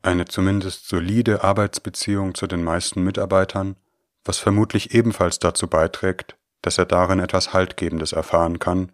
Eine 0.01 0.25
zumindest 0.25 0.87
solide 0.87 1.43
Arbeitsbeziehung 1.43 2.33
zu 2.33 2.47
den 2.47 2.63
meisten 2.63 3.03
Mitarbeitern, 3.03 3.75
was 4.23 4.37
vermutlich 4.37 4.93
ebenfalls 4.93 5.39
dazu 5.39 5.67
beiträgt, 5.67 6.37
dass 6.61 6.77
er 6.77 6.85
darin 6.85 7.19
etwas 7.19 7.53
Haltgebendes 7.53 8.13
erfahren 8.13 8.59
kann, 8.59 8.91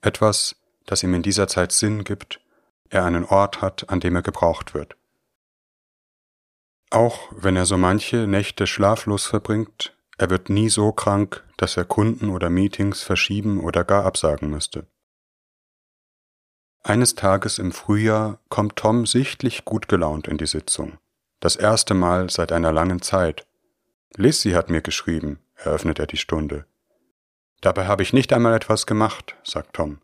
etwas, 0.00 0.56
das 0.86 1.02
ihm 1.02 1.12
in 1.14 1.22
dieser 1.22 1.48
Zeit 1.48 1.72
Sinn 1.72 2.04
gibt, 2.04 2.40
er 2.88 3.04
einen 3.04 3.24
Ort 3.24 3.60
hat, 3.60 3.90
an 3.90 4.00
dem 4.00 4.14
er 4.14 4.22
gebraucht 4.22 4.72
wird. 4.72 4.96
Auch 6.96 7.28
wenn 7.36 7.56
er 7.56 7.66
so 7.66 7.76
manche 7.76 8.26
Nächte 8.26 8.66
schlaflos 8.66 9.26
verbringt, 9.26 9.94
er 10.16 10.30
wird 10.30 10.48
nie 10.48 10.70
so 10.70 10.92
krank, 10.92 11.44
dass 11.58 11.76
er 11.76 11.84
Kunden 11.84 12.30
oder 12.30 12.48
Meetings 12.48 13.02
verschieben 13.02 13.60
oder 13.60 13.84
gar 13.84 14.06
absagen 14.06 14.48
müsste. 14.48 14.86
Eines 16.82 17.14
Tages 17.14 17.58
im 17.58 17.72
Frühjahr 17.72 18.40
kommt 18.48 18.76
Tom 18.76 19.04
sichtlich 19.04 19.66
gut 19.66 19.88
gelaunt 19.88 20.26
in 20.26 20.38
die 20.38 20.46
Sitzung. 20.46 20.96
Das 21.38 21.56
erste 21.56 21.92
Mal 21.92 22.30
seit 22.30 22.50
einer 22.50 22.72
langen 22.72 23.02
Zeit. 23.02 23.46
Lissy 24.14 24.52
hat 24.52 24.70
mir 24.70 24.80
geschrieben, 24.80 25.40
eröffnet 25.54 25.98
er 25.98 26.06
die 26.06 26.16
Stunde. 26.16 26.64
Dabei 27.60 27.86
habe 27.88 28.04
ich 28.04 28.14
nicht 28.14 28.32
einmal 28.32 28.54
etwas 28.54 28.86
gemacht, 28.86 29.36
sagt 29.44 29.74
Tom. 29.74 30.00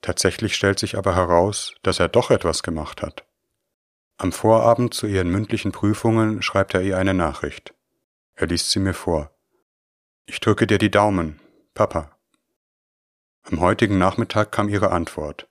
Tatsächlich 0.00 0.56
stellt 0.56 0.78
sich 0.78 0.96
aber 0.96 1.14
heraus, 1.14 1.74
dass 1.82 2.00
er 2.00 2.08
doch 2.08 2.30
etwas 2.30 2.62
gemacht 2.62 3.02
hat. 3.02 3.27
Am 4.20 4.32
Vorabend 4.32 4.94
zu 4.94 5.06
ihren 5.06 5.30
mündlichen 5.30 5.70
Prüfungen 5.70 6.42
schreibt 6.42 6.74
er 6.74 6.82
ihr 6.82 6.98
eine 6.98 7.14
Nachricht. 7.14 7.72
Er 8.34 8.48
liest 8.48 8.72
sie 8.72 8.80
mir 8.80 8.94
vor. 8.94 9.30
Ich 10.26 10.40
drücke 10.40 10.66
dir 10.66 10.78
die 10.78 10.90
Daumen, 10.90 11.40
Papa. 11.72 12.10
Am 13.44 13.60
heutigen 13.60 13.96
Nachmittag 13.96 14.50
kam 14.50 14.68
ihre 14.68 14.90
Antwort. 14.90 15.48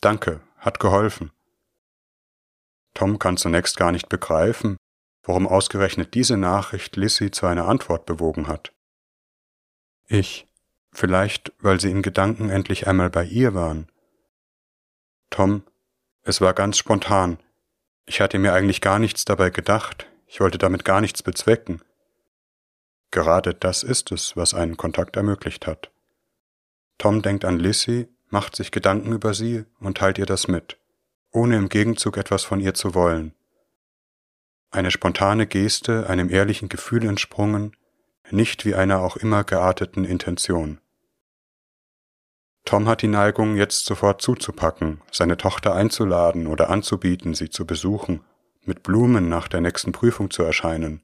Danke, 0.00 0.40
hat 0.56 0.80
geholfen. 0.80 1.32
Tom 2.94 3.18
kann 3.18 3.36
zunächst 3.36 3.76
gar 3.76 3.92
nicht 3.92 4.08
begreifen, 4.08 4.78
warum 5.22 5.46
ausgerechnet 5.46 6.14
diese 6.14 6.38
Nachricht 6.38 6.96
Lissy 6.96 7.30
zu 7.30 7.44
einer 7.44 7.68
Antwort 7.68 8.06
bewogen 8.06 8.48
hat. 8.48 8.72
Ich, 10.06 10.46
vielleicht 10.92 11.52
weil 11.60 11.78
sie 11.78 11.90
in 11.90 12.00
Gedanken 12.00 12.48
endlich 12.48 12.86
einmal 12.86 13.10
bei 13.10 13.24
ihr 13.24 13.52
waren. 13.52 13.86
Tom, 15.28 15.62
es 16.22 16.40
war 16.40 16.54
ganz 16.54 16.78
spontan. 16.78 17.38
Ich 18.08 18.22
hatte 18.22 18.38
mir 18.38 18.54
eigentlich 18.54 18.80
gar 18.80 18.98
nichts 18.98 19.26
dabei 19.26 19.50
gedacht, 19.50 20.06
ich 20.26 20.40
wollte 20.40 20.56
damit 20.56 20.82
gar 20.86 21.02
nichts 21.02 21.22
bezwecken. 21.22 21.82
Gerade 23.10 23.52
das 23.52 23.82
ist 23.82 24.12
es, 24.12 24.34
was 24.34 24.54
einen 24.54 24.78
Kontakt 24.78 25.16
ermöglicht 25.16 25.66
hat. 25.66 25.90
Tom 26.96 27.20
denkt 27.20 27.44
an 27.44 27.58
Lissy, 27.58 28.08
macht 28.30 28.56
sich 28.56 28.70
Gedanken 28.70 29.12
über 29.12 29.34
sie 29.34 29.66
und 29.78 29.98
teilt 29.98 30.16
ihr 30.16 30.24
das 30.24 30.48
mit, 30.48 30.78
ohne 31.32 31.56
im 31.56 31.68
Gegenzug 31.68 32.16
etwas 32.16 32.44
von 32.44 32.60
ihr 32.60 32.72
zu 32.72 32.94
wollen. 32.94 33.34
Eine 34.70 34.90
spontane 34.90 35.46
Geste, 35.46 36.08
einem 36.08 36.30
ehrlichen 36.30 36.70
Gefühl 36.70 37.04
entsprungen, 37.04 37.76
nicht 38.30 38.64
wie 38.64 38.74
einer 38.74 39.00
auch 39.00 39.18
immer 39.18 39.44
gearteten 39.44 40.06
Intention. 40.06 40.80
Tom 42.68 42.86
hat 42.86 43.00
die 43.00 43.08
Neigung, 43.08 43.56
jetzt 43.56 43.86
sofort 43.86 44.20
zuzupacken, 44.20 45.00
seine 45.10 45.38
Tochter 45.38 45.74
einzuladen 45.74 46.46
oder 46.46 46.68
anzubieten, 46.68 47.32
sie 47.32 47.48
zu 47.48 47.66
besuchen, 47.66 48.20
mit 48.62 48.82
Blumen 48.82 49.30
nach 49.30 49.48
der 49.48 49.62
nächsten 49.62 49.92
Prüfung 49.92 50.30
zu 50.30 50.42
erscheinen, 50.42 51.02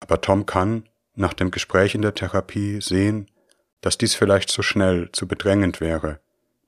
aber 0.00 0.20
Tom 0.20 0.46
kann, 0.46 0.88
nach 1.16 1.34
dem 1.34 1.50
Gespräch 1.50 1.96
in 1.96 2.02
der 2.02 2.14
Therapie, 2.14 2.80
sehen, 2.80 3.28
dass 3.80 3.98
dies 3.98 4.14
vielleicht 4.14 4.50
zu 4.50 4.62
schnell, 4.62 5.10
zu 5.12 5.26
bedrängend 5.26 5.80
wäre, 5.80 6.20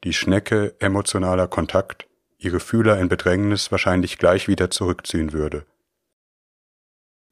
die 0.02 0.14
Schnecke 0.14 0.74
emotionaler 0.80 1.46
Kontakt 1.46 2.08
ihre 2.38 2.58
Fühler 2.58 2.98
in 2.98 3.08
Bedrängnis 3.08 3.70
wahrscheinlich 3.70 4.18
gleich 4.18 4.48
wieder 4.48 4.70
zurückziehen 4.70 5.32
würde. 5.32 5.64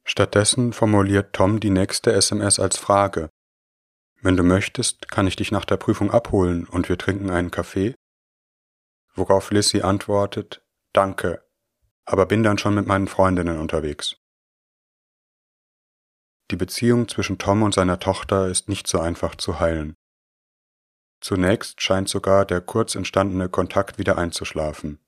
Stattdessen 0.05 0.71
formuliert 0.71 1.33
Tom 1.33 1.59
die 1.59 1.69
nächste 1.69 2.13
SMS 2.13 2.59
als 2.59 2.77
Frage. 2.77 3.29
Wenn 4.21 4.35
du 4.35 4.43
möchtest, 4.43 5.09
kann 5.09 5.27
ich 5.27 5.37
dich 5.37 5.51
nach 5.51 5.65
der 5.65 5.77
Prüfung 5.77 6.11
abholen 6.11 6.67
und 6.67 6.89
wir 6.89 6.97
trinken 6.97 7.29
einen 7.29 7.51
Kaffee? 7.51 7.95
Worauf 9.15 9.51
Lissy 9.51 9.81
antwortet, 9.81 10.61
Danke, 10.93 11.43
aber 12.05 12.25
bin 12.25 12.43
dann 12.43 12.57
schon 12.57 12.75
mit 12.75 12.87
meinen 12.87 13.07
Freundinnen 13.07 13.59
unterwegs. 13.59 14.17
Die 16.51 16.55
Beziehung 16.55 17.07
zwischen 17.07 17.37
Tom 17.37 17.61
und 17.61 17.73
seiner 17.73 17.99
Tochter 17.99 18.47
ist 18.47 18.67
nicht 18.69 18.87
so 18.87 18.99
einfach 18.99 19.35
zu 19.35 19.59
heilen. 19.59 19.95
Zunächst 21.21 21.81
scheint 21.81 22.09
sogar 22.09 22.45
der 22.45 22.61
kurz 22.61 22.95
entstandene 22.95 23.49
Kontakt 23.49 23.99
wieder 23.99 24.17
einzuschlafen. 24.17 24.99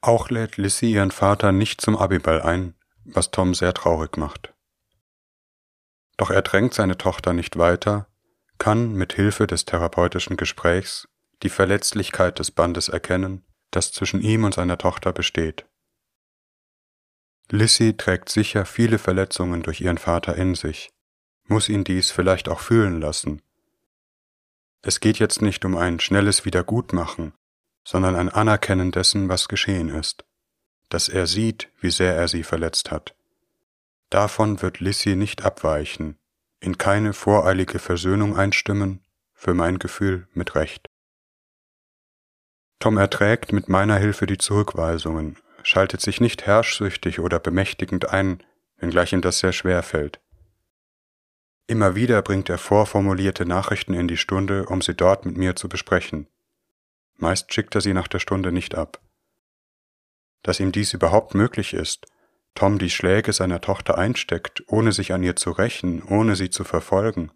Auch 0.00 0.30
lädt 0.30 0.56
Lissy 0.56 0.92
ihren 0.92 1.10
Vater 1.10 1.52
nicht 1.52 1.80
zum 1.80 1.96
Abiball 1.96 2.40
ein, 2.40 2.74
was 3.04 3.30
Tom 3.30 3.54
sehr 3.54 3.74
traurig 3.74 4.16
macht. 4.16 4.54
Doch 6.20 6.28
er 6.28 6.42
drängt 6.42 6.74
seine 6.74 6.98
Tochter 6.98 7.32
nicht 7.32 7.56
weiter, 7.56 8.06
kann 8.58 8.92
mit 8.92 9.14
Hilfe 9.14 9.46
des 9.46 9.64
therapeutischen 9.64 10.36
Gesprächs 10.36 11.08
die 11.42 11.48
Verletzlichkeit 11.48 12.38
des 12.38 12.50
Bandes 12.50 12.90
erkennen, 12.90 13.46
das 13.70 13.90
zwischen 13.90 14.20
ihm 14.20 14.44
und 14.44 14.52
seiner 14.52 14.76
Tochter 14.76 15.14
besteht. 15.14 15.64
Lissy 17.48 17.96
trägt 17.96 18.28
sicher 18.28 18.66
viele 18.66 18.98
Verletzungen 18.98 19.62
durch 19.62 19.80
ihren 19.80 19.96
Vater 19.96 20.36
in 20.36 20.54
sich, 20.54 20.90
muss 21.44 21.70
ihn 21.70 21.84
dies 21.84 22.10
vielleicht 22.10 22.50
auch 22.50 22.60
fühlen 22.60 23.00
lassen. 23.00 23.40
Es 24.82 25.00
geht 25.00 25.18
jetzt 25.20 25.40
nicht 25.40 25.64
um 25.64 25.74
ein 25.74 26.00
schnelles 26.00 26.44
Wiedergutmachen, 26.44 27.32
sondern 27.82 28.14
ein 28.14 28.28
Anerkennen 28.28 28.90
dessen, 28.92 29.30
was 29.30 29.48
geschehen 29.48 29.88
ist 29.88 30.26
dass 30.90 31.08
er 31.08 31.26
sieht, 31.26 31.70
wie 31.80 31.90
sehr 31.90 32.14
er 32.14 32.28
sie 32.28 32.42
verletzt 32.42 32.90
hat. 32.90 33.14
Davon 34.10 34.60
wird 34.60 34.80
Lissy 34.80 35.16
nicht 35.16 35.44
abweichen, 35.44 36.18
in 36.60 36.78
keine 36.78 37.12
voreilige 37.12 37.78
Versöhnung 37.78 38.36
einstimmen, 38.36 39.04
für 39.32 39.54
mein 39.54 39.78
Gefühl 39.78 40.28
mit 40.34 40.54
Recht. 40.54 40.86
Tom 42.80 42.98
erträgt 42.98 43.52
mit 43.52 43.68
meiner 43.68 43.96
Hilfe 43.96 44.26
die 44.26 44.38
Zurückweisungen, 44.38 45.38
schaltet 45.62 46.00
sich 46.00 46.20
nicht 46.20 46.46
herrschsüchtig 46.46 47.20
oder 47.20 47.38
bemächtigend 47.38 48.08
ein, 48.08 48.42
wenngleich 48.76 49.12
ihm 49.12 49.22
das 49.22 49.38
sehr 49.38 49.52
schwer 49.52 49.82
fällt. 49.82 50.20
Immer 51.66 51.94
wieder 51.94 52.20
bringt 52.22 52.48
er 52.48 52.58
vorformulierte 52.58 53.46
Nachrichten 53.46 53.94
in 53.94 54.08
die 54.08 54.16
Stunde, 54.16 54.66
um 54.66 54.82
sie 54.82 54.94
dort 54.94 55.24
mit 55.24 55.36
mir 55.36 55.56
zu 55.56 55.68
besprechen. 55.68 56.26
Meist 57.16 57.52
schickt 57.54 57.74
er 57.74 57.80
sie 57.80 57.94
nach 57.94 58.08
der 58.08 58.18
Stunde 58.18 58.50
nicht 58.50 58.74
ab 58.74 59.00
dass 60.42 60.60
ihm 60.60 60.72
dies 60.72 60.92
überhaupt 60.92 61.34
möglich 61.34 61.74
ist, 61.74 62.06
Tom 62.54 62.78
die 62.78 62.90
Schläge 62.90 63.32
seiner 63.32 63.60
Tochter 63.60 63.96
einsteckt, 63.96 64.62
ohne 64.66 64.92
sich 64.92 65.12
an 65.12 65.22
ihr 65.22 65.36
zu 65.36 65.50
rächen, 65.50 66.02
ohne 66.02 66.36
sie 66.36 66.50
zu 66.50 66.64
verfolgen. 66.64 67.30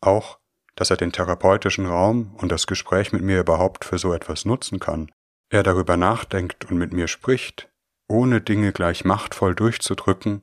Auch, 0.00 0.38
dass 0.76 0.90
er 0.90 0.96
den 0.96 1.12
therapeutischen 1.12 1.86
Raum 1.86 2.34
und 2.36 2.50
das 2.50 2.66
Gespräch 2.66 3.12
mit 3.12 3.22
mir 3.22 3.40
überhaupt 3.40 3.84
für 3.84 3.98
so 3.98 4.12
etwas 4.12 4.44
nutzen 4.44 4.80
kann. 4.80 5.10
Er 5.48 5.62
darüber 5.62 5.96
nachdenkt 5.96 6.70
und 6.70 6.78
mit 6.78 6.92
mir 6.92 7.08
spricht, 7.08 7.68
ohne 8.08 8.40
Dinge 8.40 8.72
gleich 8.72 9.04
machtvoll 9.04 9.54
durchzudrücken, 9.54 10.42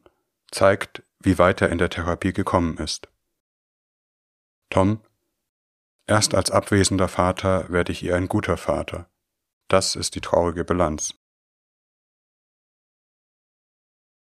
zeigt, 0.51 1.03
wie 1.19 1.37
weit 1.37 1.61
er 1.61 1.69
in 1.69 1.77
der 1.77 1.89
Therapie 1.89 2.33
gekommen 2.33 2.77
ist. 2.77 3.09
Tom, 4.69 5.01
erst 6.07 6.33
als 6.33 6.49
abwesender 6.49 7.07
Vater 7.07 7.69
werde 7.69 7.91
ich 7.91 8.03
ihr 8.03 8.15
ein 8.15 8.27
guter 8.27 8.57
Vater. 8.57 9.09
Das 9.67 9.95
ist 9.95 10.15
die 10.15 10.21
traurige 10.21 10.63
Bilanz. 10.63 11.13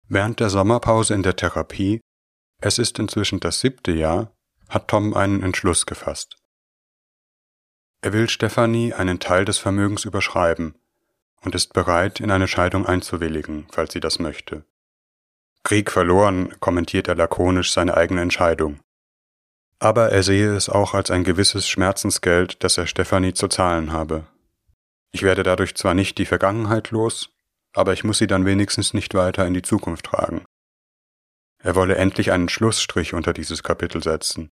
Während 0.08 0.40
der 0.40 0.48
Sommerpause 0.48 1.14
in 1.14 1.22
der 1.22 1.36
Therapie, 1.36 2.00
es 2.62 2.78
ist 2.78 2.98
inzwischen 2.98 3.40
das 3.40 3.60
siebte 3.60 3.92
Jahr, 3.92 4.32
hat 4.68 4.88
Tom 4.88 5.14
einen 5.14 5.42
Entschluss 5.42 5.84
gefasst. 5.84 6.36
Er 8.00 8.12
will 8.12 8.28
Stephanie 8.28 8.94
einen 8.94 9.20
Teil 9.20 9.44
des 9.44 9.58
Vermögens 9.58 10.04
überschreiben 10.04 10.74
und 11.42 11.54
ist 11.54 11.72
bereit, 11.72 12.20
in 12.20 12.30
eine 12.30 12.48
Scheidung 12.48 12.86
einzuwilligen, 12.86 13.66
falls 13.70 13.92
sie 13.92 14.00
das 14.00 14.18
möchte. 14.18 14.64
Krieg 15.62 15.90
verloren, 15.90 16.58
kommentiert 16.60 17.08
er 17.08 17.14
lakonisch 17.14 17.72
seine 17.72 17.96
eigene 17.96 18.22
Entscheidung. 18.22 18.80
Aber 19.78 20.10
er 20.10 20.22
sehe 20.22 20.54
es 20.54 20.68
auch 20.68 20.94
als 20.94 21.10
ein 21.10 21.24
gewisses 21.24 21.68
Schmerzensgeld, 21.68 22.64
das 22.64 22.78
er 22.78 22.86
Stephanie 22.86 23.34
zu 23.34 23.48
zahlen 23.48 23.92
habe. 23.92 24.26
Ich 25.12 25.22
werde 25.22 25.42
dadurch 25.42 25.74
zwar 25.74 25.94
nicht 25.94 26.18
die 26.18 26.26
Vergangenheit 26.26 26.90
los, 26.90 27.30
aber 27.74 27.92
ich 27.92 28.04
muss 28.04 28.18
sie 28.18 28.26
dann 28.26 28.44
wenigstens 28.44 28.94
nicht 28.94 29.14
weiter 29.14 29.46
in 29.46 29.54
die 29.54 29.62
Zukunft 29.62 30.06
tragen. 30.06 30.44
Er 31.58 31.74
wolle 31.74 31.96
endlich 31.96 32.30
einen 32.32 32.48
Schlussstrich 32.48 33.14
unter 33.14 33.32
dieses 33.32 33.62
Kapitel 33.62 34.02
setzen. 34.02 34.50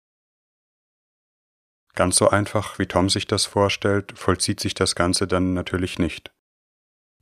Ganz 1.93 2.17
so 2.17 2.29
einfach, 2.29 2.77
wie 2.77 2.87
Tom 2.87 3.09
sich 3.09 3.25
das 3.25 3.45
vorstellt, 3.45 4.17
vollzieht 4.17 4.59
sich 4.59 4.73
das 4.73 4.95
Ganze 4.95 5.27
dann 5.27 5.53
natürlich 5.53 5.97
nicht. 5.97 6.33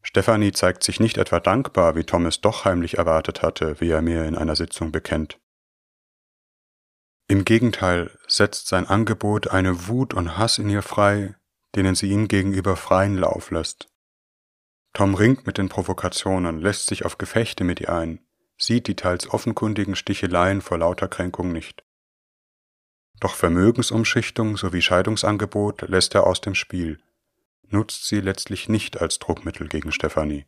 Stephanie 0.01 0.51
zeigt 0.51 0.83
sich 0.83 0.99
nicht 0.99 1.17
etwa 1.17 1.39
dankbar, 1.39 1.95
wie 1.95 2.03
Tom 2.03 2.25
es 2.25 2.41
doch 2.41 2.65
heimlich 2.65 2.97
erwartet 2.97 3.41
hatte, 3.41 3.79
wie 3.79 3.89
er 3.89 4.01
mir 4.01 4.25
in 4.25 4.35
einer 4.35 4.55
Sitzung 4.55 4.91
bekennt. 4.91 5.39
Im 7.27 7.45
Gegenteil 7.45 8.11
setzt 8.27 8.67
sein 8.67 8.87
Angebot 8.87 9.47
eine 9.47 9.87
Wut 9.87 10.13
und 10.13 10.37
Hass 10.37 10.57
in 10.57 10.69
ihr 10.69 10.81
frei, 10.81 11.35
denen 11.75 11.95
sie 11.95 12.09
ihm 12.09 12.27
gegenüber 12.27 12.75
freien 12.75 13.15
Lauf 13.15 13.49
lässt. 13.49 13.92
Tom 14.93 15.15
ringt 15.15 15.47
mit 15.47 15.57
den 15.57 15.69
Provokationen, 15.69 16.61
lässt 16.61 16.85
sich 16.85 17.03
auf 17.03 17.17
Gefechte 17.17 17.63
mit 17.63 17.81
ihr 17.81 17.89
ein, 17.89 18.23
sieht 18.57 18.87
die 18.87 18.95
teils 18.95 19.27
offenkundigen 19.27 19.95
Sticheleien 19.95 20.61
vor 20.61 20.77
lauter 20.77 21.07
Kränkung 21.07 21.51
nicht. 21.51 21.83
Doch 23.19 23.35
Vermögensumschichtung 23.35 24.55
sowie 24.55 24.81
Scheidungsangebot 24.81 25.81
lässt 25.83 26.13
er 26.13 26.27
aus 26.27 26.41
dem 26.41 26.53
Spiel, 26.53 27.01
nutzt 27.67 28.07
sie 28.07 28.21
letztlich 28.21 28.69
nicht 28.69 29.01
als 29.01 29.17
Druckmittel 29.17 29.67
gegen 29.67 29.91
Stefanie. 29.91 30.45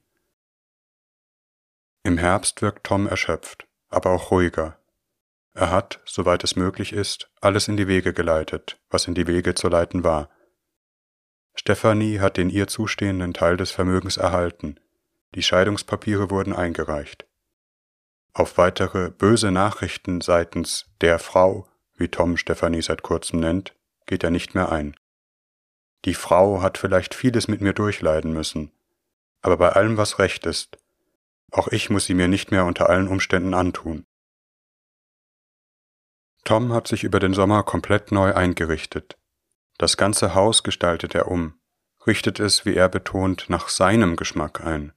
Im 2.03 2.19
Herbst 2.19 2.62
wirkt 2.62 2.86
Tom 2.86 3.08
erschöpft, 3.08 3.67
aber 3.89 4.12
auch 4.12 4.29
ruhiger. 4.29 4.77
Er 5.53 5.71
hat, 5.71 6.01
soweit 6.05 6.43
es 6.43 6.55
möglich 6.55 6.93
ist, 6.93 7.31
alles 7.41 7.67
in 7.67 7.77
die 7.77 7.88
Wege 7.88 8.13
geleitet, 8.13 8.77
was 8.89 9.08
in 9.08 9.15
die 9.15 9.25
Wege 9.25 9.55
zu 9.55 9.69
leiten 9.69 10.03
war, 10.03 10.29
Stefanie 11.56 12.20
hat 12.20 12.38
den 12.38 12.50
ihr 12.50 12.68
zustehenden 12.68 13.34
Teil 13.34 13.58
des 13.58 13.72
Vermögens 13.72 14.18
erhalten, 14.18 14.80
die 15.34 15.44
Scheidungspapiere 15.44 16.30
wurden 16.30 16.54
eingereicht. 16.54 17.26
Auf 18.34 18.58
weitere 18.58 19.10
böse 19.10 19.52
Nachrichten 19.52 20.22
seitens 20.22 20.86
der 21.02 21.20
Frau, 21.20 21.68
wie 21.96 22.10
Tom 22.10 22.38
Stefanie 22.38 22.82
seit 22.82 23.02
kurzem 23.02 23.39
nennt, 23.39 23.74
geht 24.06 24.24
er 24.24 24.30
nicht 24.30 24.56
mehr 24.56 24.72
ein. 24.72 24.96
Die 26.04 26.13
Frau 26.13 26.62
hat 26.62 26.78
vielleicht 26.78 27.15
vieles 27.15 27.48
mit 27.48 27.62
mir 27.62 27.74
durchleiden 27.74 28.34
müssen, 28.34 28.72
aber 29.41 29.58
bei 29.58 29.70
allem, 29.70 29.98
was 29.98 30.20
recht 30.20 30.46
ist, 30.46 30.78
auch 31.52 31.70
ich 31.70 31.89
muss 31.89 32.06
sie 32.06 32.13
mir 32.13 32.28
nicht 32.28 32.52
mehr 32.52 32.65
unter 32.65 32.89
allen 32.89 33.08
Umständen 33.08 33.54
antun. 33.54 34.06
Tom 36.44 36.74
hat 36.74 36.88
sich 36.88 37.04
über 37.04 37.20
den 37.20 37.34
Sommer 37.34 37.63
komplett 37.63 38.12
neu 38.12 38.34
eingerichtet. 38.34 39.18
Das 39.77 39.97
ganze 39.97 40.33
Haus 40.33 40.63
gestaltet 40.63 41.15
er 41.15 41.27
um, 41.27 41.59
richtet 42.07 42.39
es, 42.39 42.65
wie 42.65 42.75
er 42.75 42.89
betont, 42.89 43.45
nach 43.49 43.67
seinem 43.67 44.15
Geschmack 44.15 44.61
ein. 44.65 44.93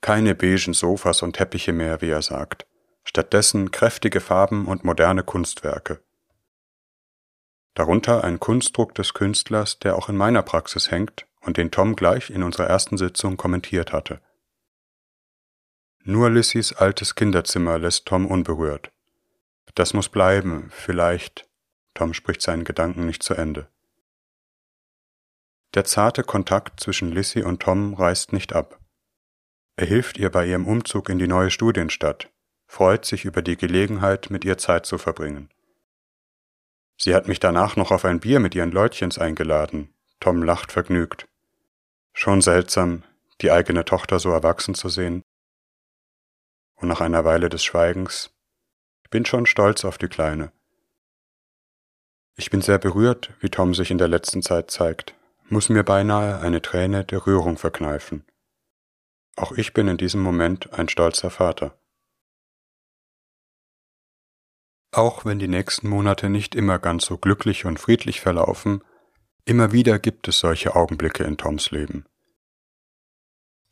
Keine 0.00 0.34
beigen 0.34 0.74
Sofas 0.74 1.22
und 1.22 1.34
Teppiche 1.34 1.72
mehr, 1.72 2.00
wie 2.00 2.10
er 2.10 2.22
sagt, 2.22 2.66
stattdessen 3.04 3.70
kräftige 3.70 4.20
Farben 4.20 4.66
und 4.66 4.84
moderne 4.84 5.22
Kunstwerke. 5.22 6.02
Darunter 7.74 8.22
ein 8.22 8.38
Kunstdruck 8.38 8.94
des 8.94 9.14
Künstlers, 9.14 9.78
der 9.78 9.96
auch 9.96 10.08
in 10.08 10.16
meiner 10.16 10.42
Praxis 10.42 10.90
hängt 10.90 11.26
und 11.40 11.56
den 11.56 11.70
Tom 11.70 11.96
gleich 11.96 12.30
in 12.30 12.42
unserer 12.42 12.66
ersten 12.66 12.98
Sitzung 12.98 13.36
kommentiert 13.36 13.92
hatte. 13.92 14.20
Nur 16.04 16.30
Lissys 16.30 16.72
altes 16.72 17.14
Kinderzimmer 17.14 17.78
lässt 17.78 18.06
Tom 18.06 18.26
unberührt. 18.26 18.92
Das 19.74 19.94
muss 19.94 20.08
bleiben, 20.08 20.70
vielleicht, 20.70 21.48
Tom 21.94 22.12
spricht 22.12 22.42
seinen 22.42 22.64
Gedanken 22.64 23.06
nicht 23.06 23.22
zu 23.22 23.34
Ende. 23.34 23.68
Der 25.74 25.84
zarte 25.84 26.22
Kontakt 26.22 26.80
zwischen 26.80 27.10
Lissy 27.10 27.42
und 27.42 27.60
Tom 27.62 27.94
reißt 27.94 28.32
nicht 28.32 28.52
ab. 28.52 28.78
Er 29.76 29.86
hilft 29.86 30.18
ihr 30.18 30.30
bei 30.30 30.46
ihrem 30.46 30.66
Umzug 30.66 31.08
in 31.08 31.18
die 31.18 31.26
neue 31.26 31.50
Studienstadt, 31.50 32.30
freut 32.66 33.06
sich 33.06 33.24
über 33.24 33.40
die 33.40 33.56
Gelegenheit, 33.56 34.28
mit 34.28 34.44
ihr 34.44 34.58
Zeit 34.58 34.84
zu 34.84 34.98
verbringen. 34.98 35.48
Sie 36.98 37.14
hat 37.14 37.26
mich 37.26 37.40
danach 37.40 37.76
noch 37.76 37.90
auf 37.90 38.04
ein 38.04 38.20
Bier 38.20 38.38
mit 38.38 38.54
ihren 38.54 38.70
Leutchens 38.70 39.18
eingeladen. 39.18 39.92
Tom 40.20 40.42
lacht 40.42 40.70
vergnügt. 40.70 41.26
Schon 42.12 42.42
seltsam, 42.42 43.02
die 43.40 43.50
eigene 43.50 43.84
Tochter 43.84 44.20
so 44.20 44.30
erwachsen 44.30 44.74
zu 44.74 44.88
sehen. 44.88 45.22
Und 46.76 46.88
nach 46.88 47.00
einer 47.00 47.24
Weile 47.24 47.48
des 47.48 47.64
Schweigens, 47.64 48.30
ich 49.02 49.10
bin 49.10 49.24
schon 49.24 49.46
stolz 49.46 49.84
auf 49.84 49.98
die 49.98 50.08
Kleine. 50.08 50.52
Ich 52.36 52.50
bin 52.50 52.60
sehr 52.60 52.78
berührt, 52.78 53.32
wie 53.40 53.50
Tom 53.50 53.74
sich 53.74 53.90
in 53.90 53.98
der 53.98 54.08
letzten 54.08 54.42
Zeit 54.42 54.70
zeigt, 54.70 55.14
muss 55.52 55.68
mir 55.68 55.82
beinahe 55.82 56.40
eine 56.40 56.62
Träne 56.62 57.04
der 57.04 57.26
Rührung 57.26 57.58
verkneifen. 57.58 58.24
Auch 59.36 59.52
ich 59.52 59.74
bin 59.74 59.86
in 59.86 59.98
diesem 59.98 60.22
Moment 60.22 60.72
ein 60.72 60.88
stolzer 60.88 61.28
Vater. 61.28 61.78
Auch 64.92 65.26
wenn 65.26 65.38
die 65.38 65.48
nächsten 65.48 65.90
Monate 65.90 66.30
nicht 66.30 66.54
immer 66.54 66.78
ganz 66.78 67.04
so 67.04 67.18
glücklich 67.18 67.66
und 67.66 67.78
friedlich 67.78 68.22
verlaufen, 68.22 68.82
immer 69.44 69.72
wieder 69.72 69.98
gibt 69.98 70.26
es 70.26 70.38
solche 70.38 70.74
Augenblicke 70.74 71.24
in 71.24 71.36
Toms 71.36 71.70
Leben. 71.70 72.06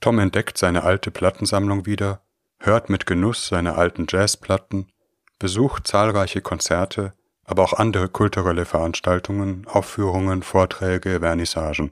Tom 0.00 0.18
entdeckt 0.18 0.58
seine 0.58 0.82
alte 0.82 1.10
Plattensammlung 1.10 1.86
wieder, 1.86 2.26
hört 2.58 2.90
mit 2.90 3.06
Genuss 3.06 3.48
seine 3.48 3.76
alten 3.76 4.04
Jazzplatten, 4.06 4.92
besucht 5.38 5.86
zahlreiche 5.86 6.42
Konzerte, 6.42 7.14
aber 7.50 7.64
auch 7.64 7.72
andere 7.72 8.08
kulturelle 8.08 8.64
Veranstaltungen, 8.64 9.66
Aufführungen, 9.66 10.44
Vorträge, 10.44 11.18
Vernissagen. 11.18 11.90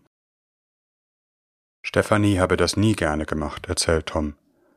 Stephanie 1.82 2.38
habe 2.38 2.56
das 2.56 2.76
nie 2.76 2.94
gerne 2.94 3.26
gemacht, 3.26 3.66
erzählt 3.66 4.06
Tom, 4.06 4.34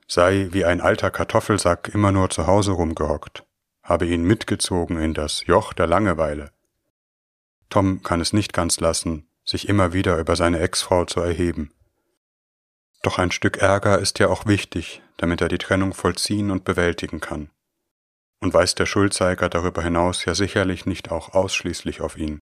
sei 0.07 0.47
wie 0.51 0.65
ein 0.65 0.81
alter 0.81 1.11
Kartoffelsack 1.11 1.89
immer 1.93 2.11
nur 2.11 2.31
zu 2.31 2.47
Hause 2.47 2.71
rumgehockt, 2.71 3.43
habe 3.83 4.07
ihn 4.07 4.23
mitgezogen 4.23 4.97
in 4.97 5.13
das 5.13 5.45
Joch 5.45 5.73
der 5.73 5.85
Langeweile. 5.85 6.49
Tom 7.69 8.01
kann 8.01 8.19
es 8.19 8.33
nicht 8.33 8.51
ganz 8.51 8.79
lassen, 8.79 9.27
sich 9.45 9.69
immer 9.69 9.93
wieder 9.93 10.17
über 10.17 10.35
seine 10.35 10.59
Ex-Frau 10.61 11.05
zu 11.05 11.19
erheben. 11.19 11.71
Doch 13.03 13.19
ein 13.19 13.29
Stück 13.29 13.57
Ärger 13.57 13.99
ist 13.99 14.17
ja 14.17 14.29
auch 14.29 14.47
wichtig, 14.47 15.03
damit 15.17 15.41
er 15.41 15.47
die 15.47 15.59
Trennung 15.59 15.93
vollziehen 15.93 16.49
und 16.49 16.63
bewältigen 16.63 17.19
kann. 17.19 17.51
Und 18.41 18.53
weist 18.53 18.79
der 18.79 18.85
Schuldzeiger 18.85 19.49
darüber 19.49 19.83
hinaus 19.83 20.25
ja 20.25 20.35
sicherlich 20.35 20.85
nicht 20.85 21.11
auch 21.11 21.33
ausschließlich 21.33 22.01
auf 22.01 22.17
ihn. 22.17 22.39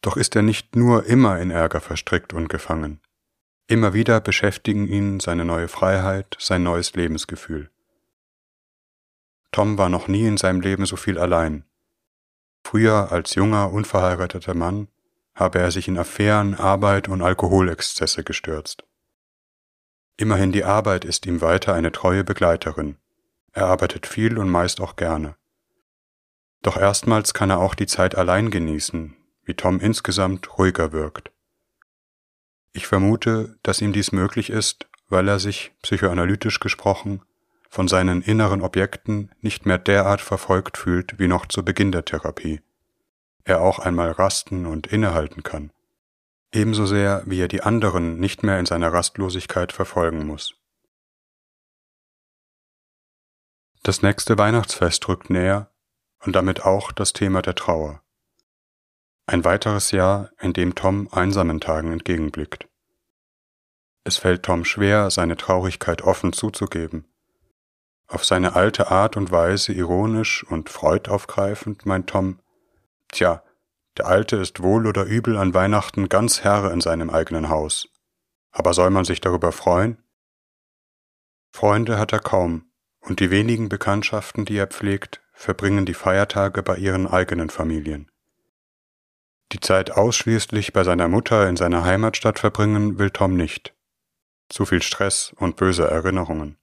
Doch 0.00 0.16
ist 0.16 0.36
er 0.36 0.42
nicht 0.42 0.76
nur 0.76 1.04
immer 1.04 1.38
in 1.38 1.50
Ärger 1.50 1.80
verstrickt 1.80 2.32
und 2.32 2.48
gefangen. 2.48 3.00
Immer 3.66 3.92
wieder 3.92 4.20
beschäftigen 4.20 4.86
ihn 4.86 5.20
seine 5.20 5.44
neue 5.44 5.68
Freiheit, 5.68 6.36
sein 6.38 6.62
neues 6.62 6.94
Lebensgefühl. 6.94 7.70
Tom 9.50 9.76
war 9.76 9.88
noch 9.88 10.08
nie 10.08 10.26
in 10.26 10.36
seinem 10.36 10.60
Leben 10.60 10.86
so 10.86 10.96
viel 10.96 11.18
allein. 11.18 11.64
Früher 12.64 13.12
als 13.12 13.34
junger, 13.34 13.72
unverheirateter 13.72 14.54
Mann 14.54 14.88
habe 15.34 15.58
er 15.58 15.70
sich 15.70 15.88
in 15.88 15.98
Affären, 15.98 16.54
Arbeit 16.54 17.08
und 17.08 17.22
Alkoholexzesse 17.22 18.24
gestürzt. 18.24 18.84
Immerhin 20.16 20.52
die 20.52 20.64
Arbeit 20.64 21.04
ist 21.04 21.26
ihm 21.26 21.40
weiter 21.40 21.74
eine 21.74 21.92
treue 21.92 22.24
Begleiterin. 22.24 22.96
Er 23.52 23.66
arbeitet 23.66 24.06
viel 24.06 24.38
und 24.38 24.48
meist 24.48 24.80
auch 24.80 24.96
gerne. 24.96 25.36
Doch 26.62 26.76
erstmals 26.76 27.34
kann 27.34 27.50
er 27.50 27.58
auch 27.58 27.74
die 27.74 27.86
Zeit 27.86 28.16
allein 28.16 28.50
genießen, 28.50 29.16
wie 29.44 29.54
Tom 29.54 29.80
insgesamt 29.80 30.58
ruhiger 30.58 30.92
wirkt. 30.92 31.30
Ich 32.72 32.86
vermute, 32.86 33.58
dass 33.62 33.80
ihm 33.80 33.92
dies 33.92 34.12
möglich 34.12 34.50
ist, 34.50 34.86
weil 35.08 35.28
er 35.28 35.38
sich, 35.38 35.72
psychoanalytisch 35.82 36.60
gesprochen, 36.60 37.22
von 37.70 37.88
seinen 37.88 38.22
inneren 38.22 38.62
Objekten 38.62 39.30
nicht 39.40 39.66
mehr 39.66 39.78
derart 39.78 40.20
verfolgt 40.20 40.76
fühlt 40.78 41.18
wie 41.18 41.28
noch 41.28 41.46
zu 41.46 41.64
Beginn 41.64 41.92
der 41.92 42.04
Therapie 42.04 42.60
er 43.48 43.62
auch 43.62 43.78
einmal 43.78 44.10
rasten 44.10 44.66
und 44.66 44.86
innehalten 44.86 45.42
kann, 45.42 45.72
ebenso 46.52 46.86
sehr 46.86 47.22
wie 47.26 47.40
er 47.40 47.48
die 47.48 47.62
anderen 47.62 48.20
nicht 48.20 48.42
mehr 48.42 48.58
in 48.60 48.66
seiner 48.66 48.92
Rastlosigkeit 48.92 49.72
verfolgen 49.72 50.26
muss. 50.26 50.54
Das 53.88 54.02
nächste 54.02 54.36
Weihnachtsfest 54.36 55.08
rückt 55.08 55.30
näher 55.30 55.70
und 56.22 56.36
damit 56.36 56.62
auch 56.62 56.92
das 56.92 57.14
Thema 57.14 57.40
der 57.40 57.54
Trauer. 57.54 58.02
Ein 59.24 59.46
weiteres 59.46 59.92
Jahr, 59.92 60.28
in 60.38 60.52
dem 60.52 60.74
Tom 60.74 61.08
einsamen 61.10 61.58
Tagen 61.58 61.90
entgegenblickt. 61.90 62.68
Es 64.04 64.18
fällt 64.18 64.42
Tom 64.42 64.66
schwer, 64.66 65.10
seine 65.10 65.38
Traurigkeit 65.38 66.02
offen 66.02 66.34
zuzugeben. 66.34 67.06
Auf 68.08 68.26
seine 68.26 68.56
alte 68.56 68.90
Art 68.90 69.16
und 69.16 69.30
Weise 69.30 69.72
ironisch 69.72 70.44
und 70.44 70.68
freudaufgreifend 70.68 71.86
meint 71.86 72.10
Tom, 72.10 72.40
Tja, 73.10 73.42
der 73.96 74.04
Alte 74.04 74.36
ist 74.36 74.62
wohl 74.62 74.86
oder 74.86 75.04
übel 75.04 75.38
an 75.38 75.54
Weihnachten 75.54 76.10
ganz 76.10 76.44
Herr 76.44 76.70
in 76.72 76.82
seinem 76.82 77.08
eigenen 77.08 77.48
Haus. 77.48 77.88
Aber 78.50 78.74
soll 78.74 78.90
man 78.90 79.06
sich 79.06 79.22
darüber 79.22 79.50
freuen? 79.50 79.96
Freunde 81.52 81.98
hat 81.98 82.12
er 82.12 82.20
kaum, 82.20 82.67
und 83.08 83.20
die 83.20 83.30
wenigen 83.30 83.68
Bekanntschaften, 83.68 84.44
die 84.44 84.56
er 84.56 84.66
pflegt, 84.66 85.20
verbringen 85.32 85.86
die 85.86 85.94
Feiertage 85.94 86.62
bei 86.62 86.76
ihren 86.76 87.06
eigenen 87.06 87.50
Familien. 87.50 88.10
Die 89.52 89.60
Zeit 89.60 89.90
ausschließlich 89.90 90.72
bei 90.72 90.84
seiner 90.84 91.08
Mutter 91.08 91.48
in 91.48 91.56
seiner 91.56 91.84
Heimatstadt 91.84 92.38
verbringen 92.38 92.98
will 92.98 93.10
Tom 93.10 93.34
nicht. 93.34 93.74
Zu 94.48 94.66
viel 94.66 94.82
Stress 94.82 95.32
und 95.36 95.56
böse 95.56 95.88
Erinnerungen. 95.88 96.58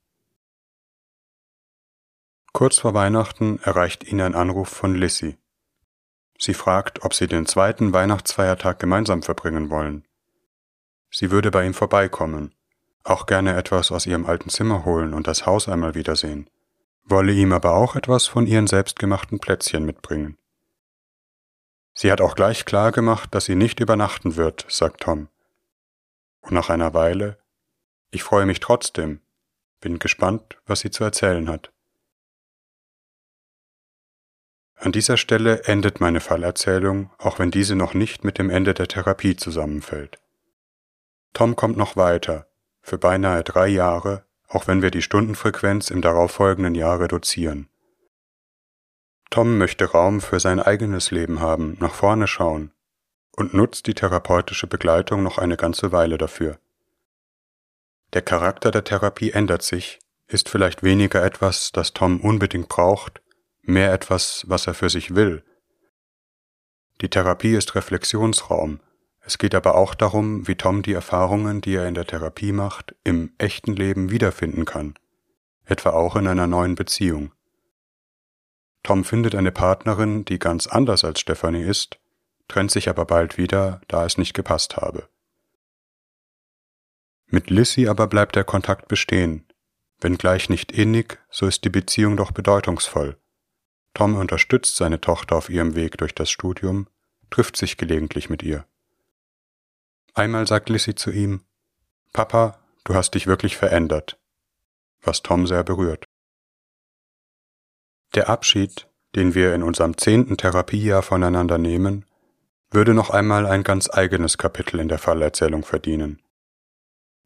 Kurz 2.54 2.78
vor 2.80 2.94
Weihnachten 2.94 3.60
erreicht 3.64 4.04
ihn 4.04 4.22
ein 4.22 4.36
Anruf 4.36 4.70
von 4.70 4.96
Lissy. 4.96 5.38
Sie 6.38 6.54
fragt, 6.54 7.04
ob 7.04 7.14
sie 7.14 7.28
den 7.28 7.46
zweiten 7.46 7.92
Weihnachtsfeiertag 7.92 8.80
gemeinsam 8.80 9.24
verbringen 9.24 9.70
wollen. 9.70 10.06
Sie 11.10 11.32
würde 11.32 11.50
bei 11.50 11.66
ihm 11.66 11.74
vorbeikommen, 11.74 12.54
auch 13.06 13.28
gerne 13.28 13.56
etwas 13.56 13.92
aus 13.92 14.06
ihrem 14.06 14.26
alten 14.26 14.50
Zimmer 14.50 14.84
holen 14.84 15.14
und 15.14 15.28
das 15.28 15.46
Haus 15.46 15.70
einmal 15.70 15.96
wiedersehen, 15.96 16.50
wolle 17.04 17.32
ihm 17.32 17.54
aber 17.54 17.76
auch 17.76 17.96
etwas 17.96 18.28
von 18.28 18.48
ihren 18.48 18.68
selbstgemachten 18.68 19.40
Plätzchen 19.40 19.86
mitbringen. 19.86 20.38
Sie 21.94 22.12
hat 22.12 22.20
auch 22.20 22.36
gleich 22.36 22.66
klar 22.66 22.92
gemacht, 22.92 23.34
dass 23.34 23.46
sie 23.46 23.56
nicht 23.56 23.80
übernachten 23.80 24.36
wird, 24.36 24.66
sagt 24.68 25.02
Tom. 25.02 25.30
Und 26.42 26.52
nach 26.52 26.70
einer 26.70 26.94
Weile, 26.94 27.38
ich 28.12 28.24
freue 28.24 28.46
mich 28.46 28.60
trotzdem, 28.60 29.22
bin 29.80 30.00
gespannt, 30.00 30.58
was 30.66 30.80
sie 30.80 30.90
zu 30.90 31.04
erzählen 31.04 31.48
hat. 31.48 31.72
An 34.76 34.92
dieser 34.92 35.18
Stelle 35.18 35.64
endet 35.64 36.02
meine 36.02 36.20
Fallerzählung, 36.20 37.12
auch 37.18 37.40
wenn 37.40 37.50
diese 37.50 37.76
noch 37.76 37.94
nicht 37.94 38.24
mit 38.24 38.38
dem 38.38 38.50
Ende 38.50 38.74
der 38.74 38.88
Therapie 38.88 39.36
zusammenfällt. 39.36 40.20
Tom 41.34 41.56
kommt 41.56 41.78
noch 41.78 41.96
weiter, 41.96 42.48
für 42.86 43.00
beinahe 43.00 43.44
drei 43.44 43.68
Jahre, 43.68 44.26
auch 44.48 44.68
wenn 44.68 44.84
wir 44.84 44.92
die 44.92 45.02
Stundenfrequenz 45.02 45.90
im 45.90 46.04
darauffolgenden 46.04 46.76
Jahr 46.76 47.00
reduzieren. 47.00 47.68
Tom 49.32 49.58
möchte 49.58 49.86
Raum 49.86 50.22
für 50.22 50.40
sein 50.40 50.60
eigenes 50.60 51.10
Leben 51.10 51.40
haben, 51.40 51.78
nach 51.80 51.96
vorne 51.96 52.28
schauen 52.28 52.72
und 53.36 53.56
nutzt 53.56 53.88
die 53.88 53.96
therapeutische 53.96 54.68
Begleitung 54.68 55.24
noch 55.24 55.40
eine 55.40 55.58
ganze 55.58 55.92
Weile 55.92 56.20
dafür. 56.20 56.60
Der 58.14 58.22
Charakter 58.22 58.70
der 58.70 58.84
Therapie 58.84 59.32
ändert 59.32 59.64
sich, 59.64 60.00
ist 60.28 60.48
vielleicht 60.48 60.84
weniger 60.84 61.26
etwas, 61.26 61.72
das 61.72 61.92
Tom 61.94 62.22
unbedingt 62.22 62.70
braucht, 62.70 63.24
mehr 63.64 63.92
etwas, 63.94 64.46
was 64.48 64.68
er 64.68 64.76
für 64.76 64.92
sich 64.92 65.16
will. 65.16 65.44
Die 67.02 67.10
Therapie 67.10 67.56
ist 67.56 67.74
Reflexionsraum, 67.74 68.80
es 69.26 69.40
geht 69.40 69.56
aber 69.56 69.76
auch 69.76 69.96
darum, 69.96 70.48
wie 70.48 70.56
Tom 70.56 70.84
die 70.84 70.94
Erfahrungen, 70.94 71.60
die 71.60 71.76
er 71.76 71.88
in 71.88 71.96
der 71.96 72.06
Therapie 72.06 72.52
macht, 72.52 72.96
im 73.04 73.34
echten 73.40 73.76
Leben 73.76 74.12
wiederfinden 74.12 74.66
kann, 74.66 74.94
etwa 75.66 75.92
auch 75.92 76.16
in 76.16 76.28
einer 76.28 76.46
neuen 76.46 76.76
Beziehung. 76.76 77.32
Tom 78.84 79.04
findet 79.04 79.34
eine 79.34 79.52
Partnerin, 79.52 80.26
die 80.26 80.38
ganz 80.38 80.68
anders 80.68 81.04
als 81.04 81.20
Stephanie 81.20 81.64
ist, 81.64 82.00
trennt 82.48 82.70
sich 82.70 82.88
aber 82.88 83.06
bald 83.06 83.40
wieder, 83.40 83.82
da 83.88 84.06
es 84.06 84.20
nicht 84.20 84.36
gepasst 84.36 84.78
habe. 84.78 85.10
Mit 87.26 87.50
Lissy 87.50 87.88
aber 87.88 88.06
bleibt 88.06 88.36
der 88.36 88.44
Kontakt 88.44 88.88
bestehen. 88.88 89.48
Wenngleich 90.00 90.50
nicht 90.50 90.72
innig, 90.72 91.18
so 91.32 91.48
ist 91.48 91.64
die 91.64 91.70
Beziehung 91.70 92.16
doch 92.16 92.32
bedeutungsvoll. 92.32 93.18
Tom 93.96 94.16
unterstützt 94.16 94.76
seine 94.76 95.02
Tochter 95.02 95.36
auf 95.36 95.50
ihrem 95.50 95.74
Weg 95.74 95.98
durch 95.98 96.14
das 96.14 96.30
Studium, 96.30 96.88
trifft 97.32 97.58
sich 97.58 97.78
gelegentlich 97.78 98.30
mit 98.30 98.44
ihr. 98.44 98.68
Einmal 100.18 100.48
sagt 100.48 100.70
Lissy 100.70 100.96
zu 100.96 101.12
ihm, 101.12 101.42
Papa, 102.14 102.58
du 102.86 102.96
hast 102.96 103.16
dich 103.16 103.28
wirklich 103.28 103.58
verändert, 103.58 104.18
was 105.02 105.22
Tom 105.22 105.46
sehr 105.46 105.66
berührt. 105.66 106.06
Der 108.16 108.30
Abschied, 108.30 108.88
den 109.16 109.36
wir 109.36 109.54
in 109.54 109.62
unserem 109.62 109.98
zehnten 109.98 110.38
Therapiejahr 110.38 111.02
voneinander 111.02 111.58
nehmen, 111.58 112.06
würde 112.72 112.94
noch 112.94 113.10
einmal 113.10 113.46
ein 113.46 113.64
ganz 113.64 113.90
eigenes 113.90 114.38
Kapitel 114.38 114.80
in 114.80 114.88
der 114.88 115.00
Fallerzählung 115.00 115.66
verdienen. 115.66 116.22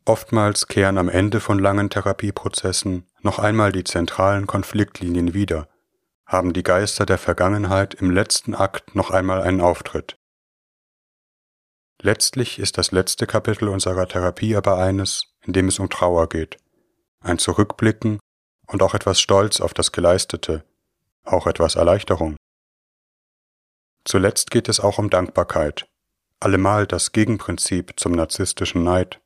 Oftmals 0.05 0.67
kehren 0.67 0.97
am 0.97 1.09
Ende 1.09 1.39
von 1.39 1.59
langen 1.59 1.91
Therapieprozessen 1.91 3.05
noch 3.21 3.37
einmal 3.37 3.71
die 3.71 3.83
zentralen 3.83 4.47
Konfliktlinien 4.47 5.35
wieder, 5.35 5.69
haben 6.25 6.53
die 6.53 6.63
Geister 6.63 7.05
der 7.05 7.19
Vergangenheit 7.19 7.93
im 7.93 8.09
letzten 8.09 8.55
Akt 8.55 8.95
noch 8.95 9.11
einmal 9.11 9.41
einen 9.41 9.61
Auftritt. 9.61 10.18
Letztlich 12.01 12.59
ist 12.59 12.77
das 12.77 12.91
letzte 12.91 13.27
Kapitel 13.27 13.67
unserer 13.67 14.07
Therapie 14.07 14.55
aber 14.55 14.77
eines, 14.77 15.33
in 15.45 15.51
dem 15.51 15.67
es 15.67 15.79
um 15.79 15.89
Trauer 15.89 16.29
geht, 16.29 16.57
ein 17.19 17.39
Zurückblicken 17.39 18.19
und 18.67 18.81
auch 18.81 18.93
etwas 18.93 19.19
Stolz 19.19 19.59
auf 19.59 19.73
das 19.73 19.91
Geleistete, 19.91 20.63
auch 21.25 21.45
etwas 21.45 21.75
Erleichterung. 21.75 22.37
Zuletzt 24.05 24.49
geht 24.49 24.69
es 24.69 24.79
auch 24.79 24.97
um 24.97 25.09
Dankbarkeit, 25.09 25.89
allemal 26.39 26.87
das 26.87 27.11
Gegenprinzip 27.11 27.99
zum 27.99 28.13
narzisstischen 28.13 28.83
Neid. 28.83 29.19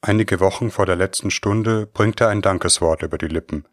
Einige 0.00 0.40
Wochen 0.40 0.72
vor 0.72 0.86
der 0.86 0.96
letzten 0.96 1.30
Stunde 1.30 1.86
bringt 1.86 2.20
er 2.20 2.30
ein 2.30 2.42
Dankeswort 2.42 3.02
über 3.02 3.18
die 3.18 3.28
Lippen. 3.28 3.68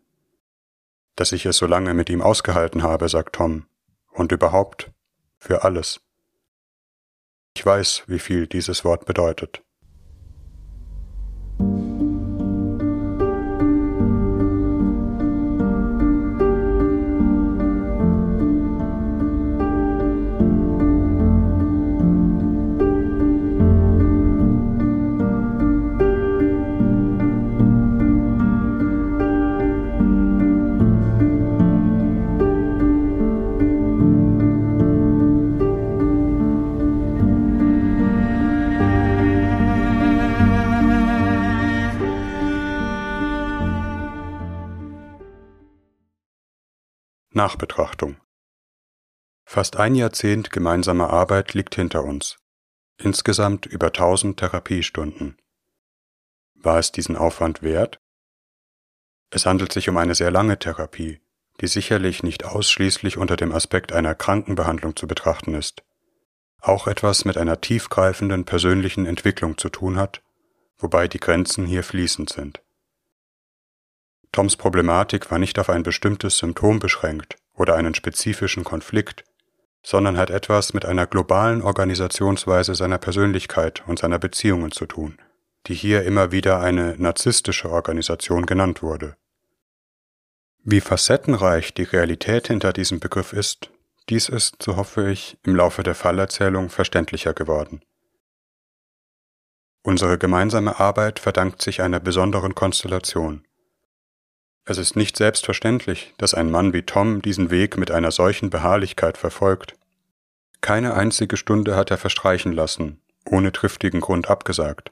Dass 1.16 1.32
ich 1.32 1.48
es 1.48 1.58
so 1.58 1.66
lange 1.66 1.96
mit 1.96 2.12
ihm 2.12 2.22
ausgehalten 2.22 2.84
habe, 2.84 3.10
sagt 3.10 3.36
Tom, 3.36 3.66
und 4.12 4.32
überhaupt 4.32 4.92
für 5.40 5.64
alles. 5.64 6.00
Ich 7.60 7.66
weiß, 7.66 8.04
wie 8.08 8.20
viel 8.20 8.48
dieses 8.48 8.86
Wort 8.86 9.04
bedeutet. 9.04 9.62
Nachbetrachtung 47.40 48.18
Fast 49.46 49.78
ein 49.78 49.96
Jahrzehnt 49.96 50.52
gemeinsamer 50.52 51.10
Arbeit 51.10 51.54
liegt 51.54 51.74
hinter 51.74 52.04
uns. 52.04 52.36
Insgesamt 52.98 53.66
über 53.66 53.88
1000 53.88 54.38
Therapiestunden. 54.38 55.38
War 56.56 56.80
es 56.80 56.92
diesen 56.92 57.16
Aufwand 57.16 57.64
wert? 57.64 58.02
Es 59.30 59.46
handelt 59.46 59.72
sich 59.72 59.88
um 59.88 59.96
eine 59.96 60.16
sehr 60.16 60.32
lange 60.32 60.60
Therapie, 60.60 61.22
die 61.62 61.68
sicherlich 61.68 62.24
nicht 62.24 62.44
ausschließlich 62.44 63.16
unter 63.16 63.38
dem 63.38 63.54
Aspekt 63.54 63.94
einer 63.94 64.16
Krankenbehandlung 64.16 64.98
zu 64.98 65.08
betrachten 65.08 65.54
ist, 65.54 65.86
auch 66.60 66.88
etwas 66.88 67.24
mit 67.24 67.38
einer 67.38 67.62
tiefgreifenden 67.62 68.44
persönlichen 68.44 69.06
Entwicklung 69.06 69.58
zu 69.58 69.70
tun 69.70 69.96
hat, 69.96 70.22
wobei 70.78 71.08
die 71.08 71.22
Grenzen 71.22 71.66
hier 71.66 71.86
fließend 71.86 72.30
sind. 72.30 72.62
Toms 74.32 74.58
Problematik 74.58 75.32
war 75.32 75.40
nicht 75.40 75.58
auf 75.60 75.70
ein 75.70 75.84
bestimmtes 75.84 76.38
Symptom 76.38 76.80
beschränkt 76.80 77.38
oder 77.54 77.76
einen 77.76 77.96
spezifischen 77.96 78.64
Konflikt, 78.64 79.24
sondern 79.84 80.18
hat 80.18 80.30
etwas 80.30 80.74
mit 80.74 80.86
einer 80.86 81.08
globalen 81.08 81.62
Organisationsweise 81.62 82.76
seiner 82.76 82.98
Persönlichkeit 82.98 83.84
und 83.88 84.00
seiner 84.00 84.20
Beziehungen 84.20 84.72
zu 84.72 84.86
tun, 84.86 85.18
die 85.68 85.74
hier 85.74 86.04
immer 86.04 86.32
wieder 86.32 86.60
eine 86.60 86.96
narzisstische 86.98 87.70
Organisation 87.70 88.46
genannt 88.46 88.84
wurde. 88.84 89.16
Wie 90.64 90.82
facettenreich 90.82 91.74
die 91.74 91.84
Realität 91.84 92.48
hinter 92.48 92.74
diesem 92.74 93.00
Begriff 93.00 93.34
ist, 93.34 93.72
dies 94.10 94.28
ist, 94.28 94.62
so 94.62 94.76
hoffe 94.76 95.10
ich, 95.10 95.38
im 95.44 95.56
Laufe 95.56 95.84
der 95.84 95.96
Fallerzählung 95.96 96.70
verständlicher 96.70 97.34
geworden. 97.34 97.82
Unsere 99.82 100.18
gemeinsame 100.18 100.80
Arbeit 100.80 101.20
verdankt 101.20 101.62
sich 101.62 101.82
einer 101.82 102.00
besonderen 102.00 102.54
Konstellation. 102.54 103.46
Es 104.66 104.78
ist 104.78 104.96
nicht 104.96 105.18
selbstverständlich, 105.18 106.14
dass 106.18 106.34
ein 106.34 106.52
Mann 106.52 106.74
wie 106.74 106.84
Tom 106.84 107.22
diesen 107.22 107.50
Weg 107.50 107.78
mit 107.78 107.92
einer 107.92 108.12
solchen 108.12 108.50
Beharrlichkeit 108.50 109.18
verfolgt. 109.18 109.76
Keine 110.62 110.94
einzige 110.94 111.38
Stunde 111.38 111.76
hat 111.76 111.92
er 111.92 111.98
verstreichen 111.98 112.52
lassen, 112.52 113.02
ohne 113.26 113.52
triftigen 113.52 114.02
Grund 114.02 114.30
abgesagt. 114.30 114.92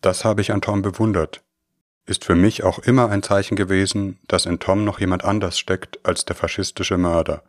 Das 0.00 0.24
habe 0.24 0.40
ich 0.40 0.52
an 0.52 0.60
Tom 0.60 0.82
bewundert, 0.82 1.42
ist 2.06 2.24
für 2.24 2.34
mich 2.34 2.64
auch 2.64 2.78
immer 2.80 3.08
ein 3.10 3.22
Zeichen 3.22 3.56
gewesen, 3.56 4.18
dass 4.26 4.46
in 4.46 4.58
Tom 4.58 4.84
noch 4.84 4.98
jemand 4.98 5.24
anders 5.24 5.58
steckt 5.58 6.04
als 6.04 6.24
der 6.24 6.36
faschistische 6.36 6.98
Mörder. 6.98 7.42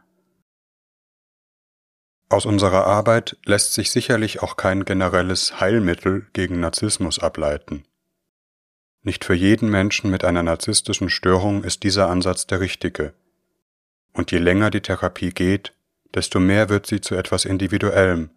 Aus 2.30 2.46
unserer 2.46 2.86
Arbeit 2.86 3.38
lässt 3.44 3.74
sich 3.74 3.92
sicherlich 3.92 4.42
auch 4.42 4.56
kein 4.56 4.86
generelles 4.86 5.60
Heilmittel 5.60 6.28
gegen 6.32 6.62
Narzissmus 6.62 7.20
ableiten. 7.20 7.84
Nicht 9.04 9.26
für 9.26 9.34
jeden 9.34 9.70
Menschen 9.70 10.12
mit 10.12 10.24
einer 10.24 10.44
narzisstischen 10.44 11.10
Störung 11.10 11.64
ist 11.64 11.84
dieser 11.84 12.10
Ansatz 12.10 12.46
der 12.46 12.60
richtige. 12.60 13.14
Und 14.14 14.32
je 14.32 14.38
länger 14.38 14.70
die 14.70 14.82
Therapie 14.82 15.32
geht, 15.32 15.74
desto 16.14 16.40
mehr 16.40 16.70
wird 16.70 16.86
sie 16.86 17.02
zu 17.02 17.16
etwas 17.16 17.46
Individuellem, 17.46 18.30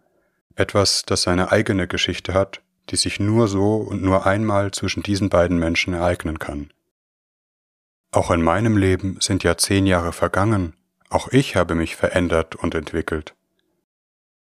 etwas, 0.54 1.02
das 1.04 1.22
seine 1.22 1.52
eigene 1.52 1.86
Geschichte 1.86 2.32
hat, 2.32 2.62
die 2.90 2.96
sich 2.96 3.20
nur 3.20 3.48
so 3.48 3.76
und 3.76 4.02
nur 4.02 4.26
einmal 4.26 4.70
zwischen 4.70 5.02
diesen 5.02 5.28
beiden 5.28 5.58
Menschen 5.58 5.94
ereignen 5.94 6.38
kann. 6.38 6.72
Auch 8.10 8.30
in 8.30 8.42
meinem 8.42 8.76
Leben 8.76 9.18
sind 9.20 9.42
ja 9.42 9.56
zehn 9.56 9.86
Jahre 9.86 10.12
vergangen, 10.12 10.74
auch 11.10 11.28
ich 11.28 11.56
habe 11.56 11.74
mich 11.74 11.96
verändert 11.96 12.54
und 12.54 12.74
entwickelt. 12.74 13.34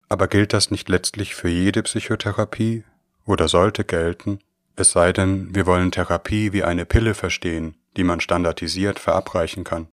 Aber 0.09 0.29
gilt 0.29 0.53
das 0.53 0.71
nicht 0.71 0.89
letztlich 0.89 1.35
für 1.35 1.49
jede 1.49 1.83
Psychotherapie 1.83 2.85
oder 3.25 3.49
sollte 3.49 3.85
gelten, 3.85 4.39
es 4.77 4.93
sei 4.93 5.13
denn, 5.13 5.55
wir 5.55 5.67
wollen 5.67 5.91
Therapie 5.91 6.53
wie 6.53 6.63
eine 6.63 6.85
Pille 6.85 7.15
verstehen, 7.15 7.77
die 7.97 8.05
man 8.05 8.21
standardisiert 8.21 8.99
verabreichen 8.99 9.65
kann. 9.65 9.89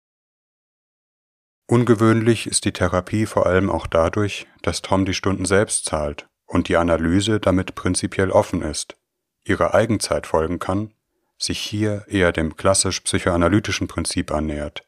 Ungewöhnlich 1.68 2.46
ist 2.46 2.64
die 2.64 2.72
Therapie 2.72 3.24
vor 3.24 3.46
allem 3.46 3.70
auch 3.70 3.86
dadurch, 3.86 4.46
dass 4.62 4.82
Tom 4.82 5.04
die 5.04 5.14
Stunden 5.14 5.44
selbst 5.44 5.84
zahlt 5.84 6.28
und 6.46 6.68
die 6.68 6.76
Analyse 6.76 7.40
damit 7.40 7.74
prinzipiell 7.74 8.30
offen 8.30 8.62
ist, 8.62 8.96
ihrer 9.44 9.72
Eigenzeit 9.72 10.26
folgen 10.26 10.58
kann, 10.58 10.92
sich 11.38 11.58
hier 11.58 12.04
eher 12.08 12.32
dem 12.32 12.56
klassisch 12.56 13.00
psychoanalytischen 13.00 13.88
Prinzip 13.88 14.32
annähert. 14.32 14.86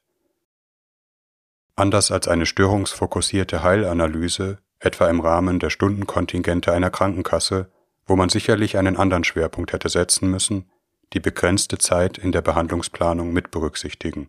Anders 1.76 2.11
als 2.11 2.28
eine 2.28 2.47
störungsfokussierte 2.47 3.62
Heilanalyse, 3.62 4.59
etwa 4.78 5.09
im 5.09 5.20
Rahmen 5.20 5.59
der 5.59 5.70
Stundenkontingente 5.70 6.72
einer 6.72 6.90
Krankenkasse, 6.90 7.72
wo 8.07 8.17
man 8.17 8.29
sicherlich 8.29 8.77
einen 8.77 8.97
anderen 8.97 9.25
Schwerpunkt 9.25 9.73
hätte 9.73 9.89
setzen 9.89 10.31
müssen, 10.31 10.71
die 11.13 11.21
begrenzte 11.21 11.79
Zeit 11.79 12.19
in 12.19 12.33
der 12.33 12.43
Behandlungsplanung 12.43 13.33
mit 13.33 13.51
berücksichtigen. 13.51 14.29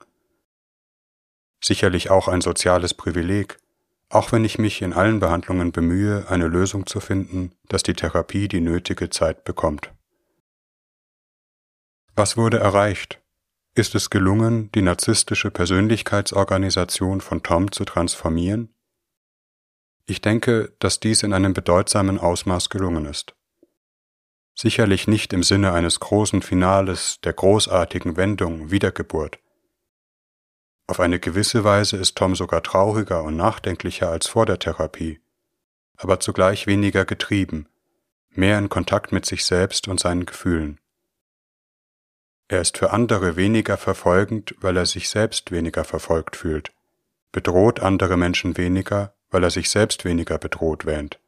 Sicherlich 1.62 2.10
auch 2.10 2.28
ein 2.28 2.42
soziales 2.42 2.94
Privileg, 2.94 3.58
auch 4.10 4.32
wenn 4.32 4.46
ich 4.46 4.60
mich 4.60 4.82
in 4.82 4.94
allen 4.94 5.20
Behandlungen 5.20 5.72
bemühe, 5.72 6.26
eine 6.30 6.48
Lösung 6.48 6.86
zu 6.86 7.00
finden, 7.00 7.54
dass 7.68 7.84
die 7.84 7.94
Therapie 7.94 8.48
die 8.48 8.62
nötige 8.62 9.10
Zeit 9.10 9.44
bekommt. 9.44 9.92
Was 12.16 12.38
wurde 12.38 12.60
erreicht? 12.60 13.20
Ist 13.74 13.96
es 13.96 14.10
gelungen, 14.10 14.72
die 14.74 14.82
narzisstische 14.82 15.52
Persönlichkeitsorganisation 15.52 17.20
von 17.20 17.44
Tom 17.44 17.72
zu 17.72 17.84
transformieren? 17.84 18.74
Ich 20.06 20.22
denke, 20.22 20.74
dass 20.80 21.00
dies 21.00 21.24
in 21.24 21.34
einem 21.34 21.54
bedeutsamen 21.54 22.20
Ausmaß 22.20 22.70
gelungen 22.70 23.06
ist 23.06 23.35
sicherlich 24.56 25.08
nicht 25.08 25.34
im 25.34 25.43
Sinne 25.43 25.74
eines 25.74 25.99
großen 25.99 26.41
Finales, 26.41 27.20
der 27.24 27.34
großartigen 27.34 28.18
Wendung, 28.18 28.72
Wiedergeburt. 28.72 29.38
Auf 30.88 30.99
eine 30.99 31.20
gewisse 31.20 31.64
Weise 31.64 31.97
ist 31.97 32.16
Tom 32.16 32.36
sogar 32.36 32.64
trauriger 32.64 33.24
und 33.24 33.36
nachdenklicher 33.36 34.10
als 34.10 34.28
vor 34.28 34.45
der 34.45 34.60
Therapie, 34.60 35.20
aber 35.97 36.20
zugleich 36.20 36.68
weniger 36.68 37.06
getrieben, 37.06 37.68
mehr 38.30 38.58
in 38.58 38.70
Kontakt 38.70 39.12
mit 39.12 39.26
sich 39.26 39.45
selbst 39.45 39.88
und 39.88 39.99
seinen 39.99 40.26
Gefühlen. 40.26 40.80
Er 42.47 42.62
ist 42.62 42.78
für 42.78 42.91
andere 42.91 43.36
weniger 43.36 43.76
verfolgend, 43.76 44.56
weil 44.60 44.78
er 44.78 44.86
sich 44.86 45.10
selbst 45.10 45.51
weniger 45.51 45.84
verfolgt 45.84 46.36
fühlt, 46.36 46.72
bedroht 47.32 47.80
andere 47.80 48.18
Menschen 48.18 48.56
weniger, 48.56 49.16
weil 49.32 49.43
er 49.43 49.49
sich 49.49 49.70
selbst 49.70 50.06
weniger 50.06 50.38
bedroht 50.38 50.86
wähnt. 50.86 51.20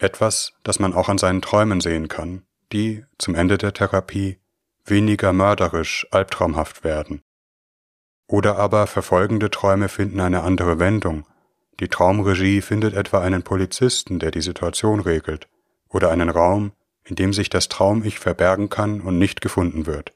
Etwas, 0.00 0.54
das 0.62 0.78
man 0.78 0.94
auch 0.94 1.10
an 1.10 1.18
seinen 1.18 1.42
Träumen 1.42 1.82
sehen 1.82 2.08
kann, 2.08 2.46
die, 2.72 3.04
zum 3.18 3.34
Ende 3.34 3.58
der 3.58 3.74
Therapie, 3.74 4.38
weniger 4.86 5.34
mörderisch, 5.34 6.06
albtraumhaft 6.10 6.84
werden. 6.84 7.20
Oder 8.26 8.56
aber 8.56 8.86
verfolgende 8.86 9.50
Träume 9.50 9.90
finden 9.90 10.20
eine 10.20 10.42
andere 10.42 10.78
Wendung. 10.78 11.26
Die 11.80 11.88
Traumregie 11.88 12.62
findet 12.62 12.94
etwa 12.94 13.20
einen 13.20 13.42
Polizisten, 13.42 14.18
der 14.18 14.30
die 14.30 14.40
Situation 14.40 15.00
regelt, 15.00 15.48
oder 15.90 16.10
einen 16.10 16.30
Raum, 16.30 16.72
in 17.04 17.16
dem 17.16 17.34
sich 17.34 17.50
das 17.50 17.68
Traum-Ich 17.68 18.18
verbergen 18.18 18.70
kann 18.70 19.02
und 19.02 19.18
nicht 19.18 19.42
gefunden 19.42 19.84
wird. 19.84 20.14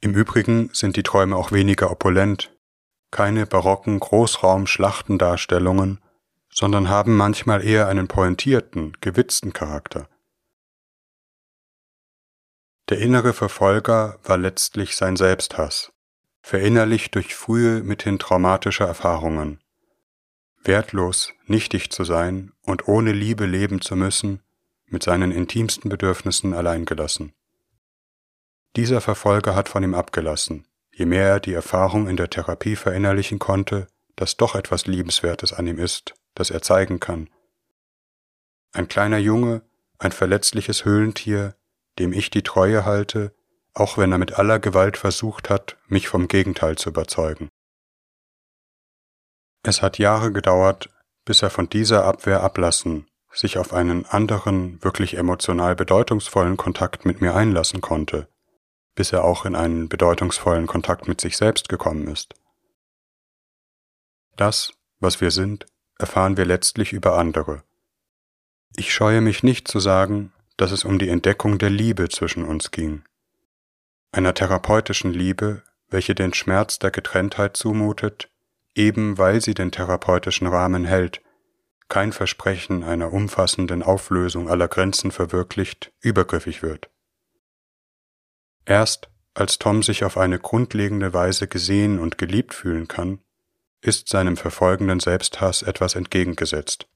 Im 0.00 0.14
Übrigen 0.14 0.70
sind 0.72 0.96
die 0.96 1.04
Träume 1.04 1.36
auch 1.36 1.52
weniger 1.52 1.92
opulent, 1.92 2.52
keine 3.12 3.46
barocken 3.46 4.00
Großraum-Schlachtendarstellungen, 4.00 6.00
sondern 6.54 6.88
haben 6.88 7.16
manchmal 7.16 7.64
eher 7.64 7.88
einen 7.88 8.06
pointierten, 8.06 8.96
gewitzten 9.00 9.52
Charakter. 9.52 10.08
Der 12.88 12.98
innere 12.98 13.32
Verfolger 13.32 14.20
war 14.22 14.38
letztlich 14.38 14.94
sein 14.94 15.16
Selbsthass, 15.16 15.92
verinnerlicht 16.42 17.16
durch 17.16 17.34
frühe, 17.34 17.82
mithin 17.82 18.18
traumatische 18.18 18.84
Erfahrungen. 18.84 19.60
wertlos, 20.66 21.34
nichtig 21.46 21.90
zu 21.90 22.04
sein 22.04 22.52
und 22.62 22.88
ohne 22.88 23.12
Liebe 23.12 23.44
leben 23.44 23.82
zu 23.82 23.96
müssen, 23.96 24.40
mit 24.86 25.02
seinen 25.02 25.30
intimsten 25.30 25.90
Bedürfnissen 25.90 26.54
allein 26.54 26.86
gelassen. 26.86 27.34
Dieser 28.74 29.02
Verfolger 29.02 29.54
hat 29.54 29.68
von 29.68 29.82
ihm 29.82 29.92
abgelassen, 29.92 30.66
je 30.90 31.04
mehr 31.04 31.28
er 31.28 31.40
die 31.40 31.52
Erfahrung 31.52 32.08
in 32.08 32.16
der 32.16 32.30
Therapie 32.30 32.76
verinnerlichen 32.76 33.38
konnte, 33.38 33.88
dass 34.16 34.38
doch 34.38 34.54
etwas 34.54 34.86
Liebenswertes 34.86 35.52
an 35.52 35.66
ihm 35.66 35.78
ist, 35.78 36.14
das 36.34 36.50
er 36.50 36.62
zeigen 36.62 37.00
kann. 37.00 37.30
Ein 38.72 38.88
kleiner 38.88 39.18
Junge, 39.18 39.62
ein 39.98 40.12
verletzliches 40.12 40.84
Höhlentier, 40.84 41.54
dem 41.98 42.12
ich 42.12 42.30
die 42.30 42.42
Treue 42.42 42.84
halte, 42.84 43.34
auch 43.72 43.98
wenn 43.98 44.12
er 44.12 44.18
mit 44.18 44.38
aller 44.38 44.58
Gewalt 44.58 44.96
versucht 44.96 45.50
hat, 45.50 45.76
mich 45.86 46.08
vom 46.08 46.28
Gegenteil 46.28 46.76
zu 46.76 46.90
überzeugen. 46.90 47.50
Es 49.62 49.82
hat 49.82 49.98
Jahre 49.98 50.32
gedauert, 50.32 50.90
bis 51.24 51.42
er 51.42 51.50
von 51.50 51.68
dieser 51.68 52.04
Abwehr 52.04 52.42
ablassen, 52.42 53.06
sich 53.32 53.58
auf 53.58 53.72
einen 53.72 54.06
anderen, 54.06 54.82
wirklich 54.84 55.16
emotional 55.16 55.74
bedeutungsvollen 55.74 56.56
Kontakt 56.56 57.04
mit 57.04 57.20
mir 57.20 57.34
einlassen 57.34 57.80
konnte, 57.80 58.28
bis 58.94 59.12
er 59.12 59.24
auch 59.24 59.44
in 59.44 59.56
einen 59.56 59.88
bedeutungsvollen 59.88 60.66
Kontakt 60.66 61.08
mit 61.08 61.20
sich 61.20 61.36
selbst 61.36 61.68
gekommen 61.68 62.06
ist. 62.08 62.34
Das, 64.36 64.72
was 65.00 65.20
wir 65.20 65.30
sind, 65.30 65.66
erfahren 65.98 66.36
wir 66.36 66.44
letztlich 66.44 66.92
über 66.92 67.16
andere. 67.18 67.62
Ich 68.76 68.92
scheue 68.92 69.20
mich 69.20 69.42
nicht 69.42 69.68
zu 69.68 69.78
sagen, 69.78 70.32
dass 70.56 70.72
es 70.72 70.84
um 70.84 70.98
die 70.98 71.08
Entdeckung 71.08 71.58
der 71.58 71.70
Liebe 71.70 72.08
zwischen 72.08 72.44
uns 72.44 72.70
ging. 72.70 73.02
Einer 74.12 74.34
therapeutischen 74.34 75.12
Liebe, 75.12 75.62
welche 75.88 76.14
den 76.14 76.34
Schmerz 76.34 76.78
der 76.78 76.90
Getrenntheit 76.90 77.56
zumutet, 77.56 78.30
eben 78.74 79.18
weil 79.18 79.40
sie 79.40 79.54
den 79.54 79.70
therapeutischen 79.70 80.46
Rahmen 80.46 80.84
hält, 80.84 81.22
kein 81.88 82.12
Versprechen 82.12 82.82
einer 82.82 83.12
umfassenden 83.12 83.82
Auflösung 83.82 84.48
aller 84.48 84.68
Grenzen 84.68 85.10
verwirklicht, 85.10 85.92
übergriffig 86.00 86.62
wird. 86.62 86.90
Erst 88.64 89.10
als 89.34 89.58
Tom 89.58 89.82
sich 89.82 90.04
auf 90.04 90.16
eine 90.16 90.38
grundlegende 90.38 91.12
Weise 91.12 91.48
gesehen 91.48 91.98
und 91.98 92.18
geliebt 92.18 92.54
fühlen 92.54 92.88
kann, 92.88 93.18
ist 93.84 94.08
seinem 94.08 94.36
verfolgenden 94.36 94.98
Selbsthass 94.98 95.62
etwas 95.62 95.94
entgegengesetzt, 95.94 96.88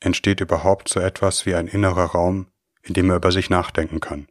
entsteht 0.00 0.40
überhaupt 0.40 0.88
so 0.88 0.98
etwas 0.98 1.44
wie 1.44 1.54
ein 1.54 1.66
innerer 1.66 2.06
Raum, 2.06 2.46
in 2.82 2.94
dem 2.94 3.10
er 3.10 3.16
über 3.16 3.30
sich 3.30 3.50
nachdenken 3.50 4.00
kann. 4.00 4.26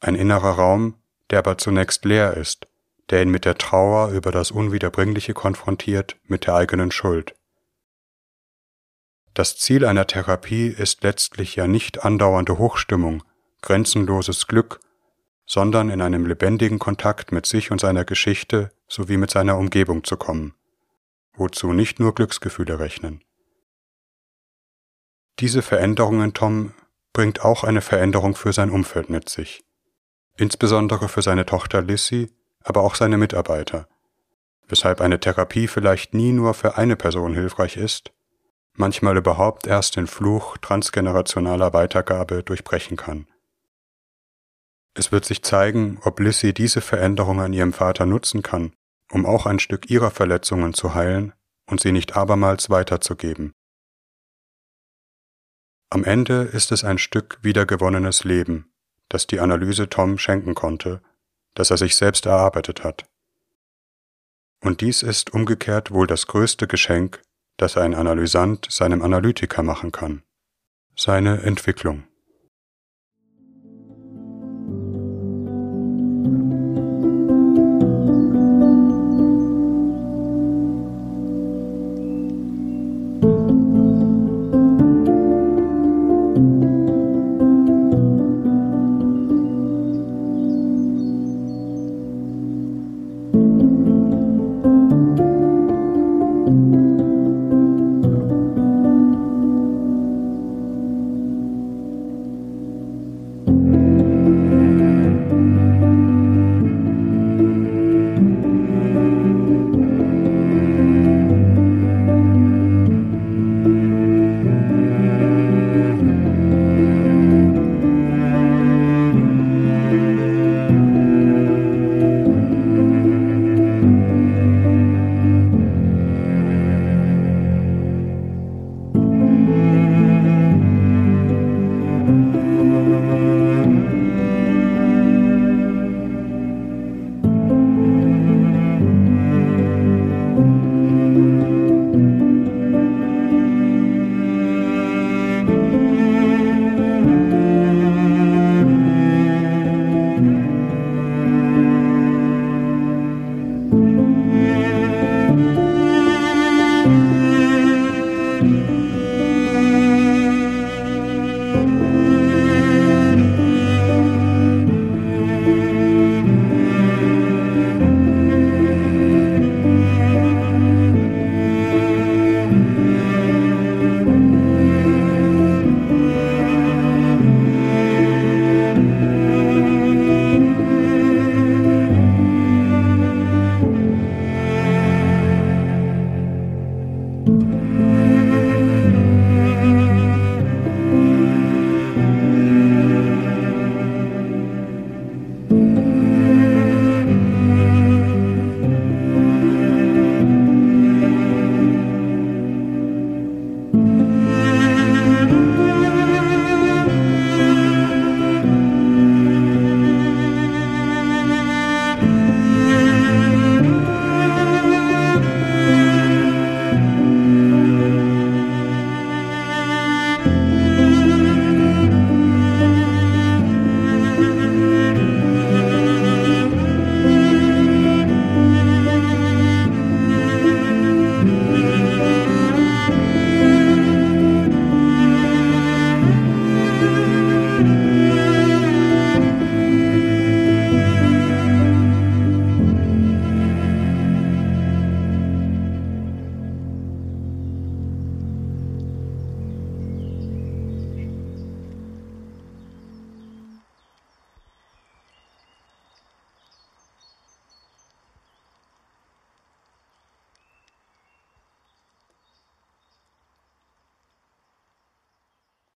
Ein 0.00 0.16
innerer 0.16 0.52
Raum, 0.52 0.94
der 1.30 1.38
aber 1.38 1.56
zunächst 1.56 2.04
leer 2.04 2.36
ist, 2.36 2.66
der 3.10 3.22
ihn 3.22 3.30
mit 3.30 3.44
der 3.44 3.58
Trauer 3.58 4.10
über 4.10 4.32
das 4.32 4.50
Unwiederbringliche 4.50 5.34
konfrontiert, 5.34 6.16
mit 6.24 6.46
der 6.46 6.56
eigenen 6.56 6.90
Schuld. 6.90 7.34
Das 9.34 9.56
Ziel 9.56 9.84
einer 9.84 10.08
Therapie 10.08 10.66
ist 10.66 11.04
letztlich 11.04 11.54
ja 11.54 11.68
nicht 11.68 12.04
andauernde 12.04 12.58
Hochstimmung, 12.58 13.22
grenzenloses 13.62 14.48
Glück 14.48 14.80
sondern 15.50 15.90
in 15.90 16.00
einem 16.00 16.26
lebendigen 16.26 16.78
Kontakt 16.78 17.32
mit 17.32 17.44
sich 17.44 17.72
und 17.72 17.80
seiner 17.80 18.04
Geschichte 18.04 18.70
sowie 18.86 19.16
mit 19.16 19.32
seiner 19.32 19.58
Umgebung 19.58 20.04
zu 20.04 20.16
kommen, 20.16 20.54
wozu 21.34 21.72
nicht 21.72 21.98
nur 21.98 22.14
Glücksgefühle 22.14 22.78
rechnen. 22.78 23.24
Diese 25.40 25.62
Veränderung 25.62 26.22
in 26.22 26.34
Tom 26.34 26.72
bringt 27.12 27.44
auch 27.44 27.64
eine 27.64 27.80
Veränderung 27.80 28.36
für 28.36 28.52
sein 28.52 28.70
Umfeld 28.70 29.10
mit 29.10 29.28
sich, 29.28 29.64
insbesondere 30.36 31.08
für 31.08 31.20
seine 31.20 31.46
Tochter 31.46 31.82
Lissy, 31.82 32.30
aber 32.62 32.82
auch 32.82 32.94
seine 32.94 33.18
Mitarbeiter, 33.18 33.88
weshalb 34.68 35.00
eine 35.00 35.18
Therapie 35.18 35.66
vielleicht 35.66 36.14
nie 36.14 36.30
nur 36.30 36.54
für 36.54 36.78
eine 36.78 36.94
Person 36.94 37.34
hilfreich 37.34 37.76
ist, 37.76 38.12
manchmal 38.74 39.16
überhaupt 39.16 39.66
erst 39.66 39.96
den 39.96 40.06
Fluch 40.06 40.58
transgenerationaler 40.58 41.72
Weitergabe 41.72 42.44
durchbrechen 42.44 42.96
kann. 42.96 43.26
Es 45.00 45.12
wird 45.12 45.24
sich 45.24 45.42
zeigen, 45.42 45.98
ob 46.02 46.20
Lissy 46.20 46.52
diese 46.52 46.82
Veränderung 46.82 47.40
an 47.40 47.54
ihrem 47.54 47.72
Vater 47.72 48.04
nutzen 48.04 48.42
kann, 48.42 48.74
um 49.10 49.24
auch 49.24 49.46
ein 49.46 49.58
Stück 49.58 49.88
ihrer 49.88 50.10
Verletzungen 50.10 50.74
zu 50.74 50.92
heilen 50.92 51.32
und 51.64 51.80
sie 51.80 51.90
nicht 51.90 52.18
abermals 52.18 52.68
weiterzugeben. 52.68 53.54
Am 55.88 56.04
Ende 56.04 56.42
ist 56.42 56.70
es 56.70 56.84
ein 56.84 56.98
Stück 56.98 57.38
wiedergewonnenes 57.40 58.24
Leben, 58.24 58.74
das 59.08 59.26
die 59.26 59.40
Analyse 59.40 59.88
Tom 59.88 60.18
schenken 60.18 60.54
konnte, 60.54 61.00
das 61.54 61.70
er 61.70 61.78
sich 61.78 61.96
selbst 61.96 62.26
erarbeitet 62.26 62.84
hat. 62.84 63.06
Und 64.62 64.82
dies 64.82 65.02
ist 65.02 65.32
umgekehrt 65.32 65.92
wohl 65.92 66.08
das 66.08 66.26
größte 66.26 66.66
Geschenk, 66.66 67.22
das 67.56 67.78
ein 67.78 67.94
Analysant 67.94 68.66
seinem 68.70 69.00
Analytiker 69.00 69.62
machen 69.62 69.92
kann, 69.92 70.24
seine 70.94 71.40
Entwicklung. 71.40 72.09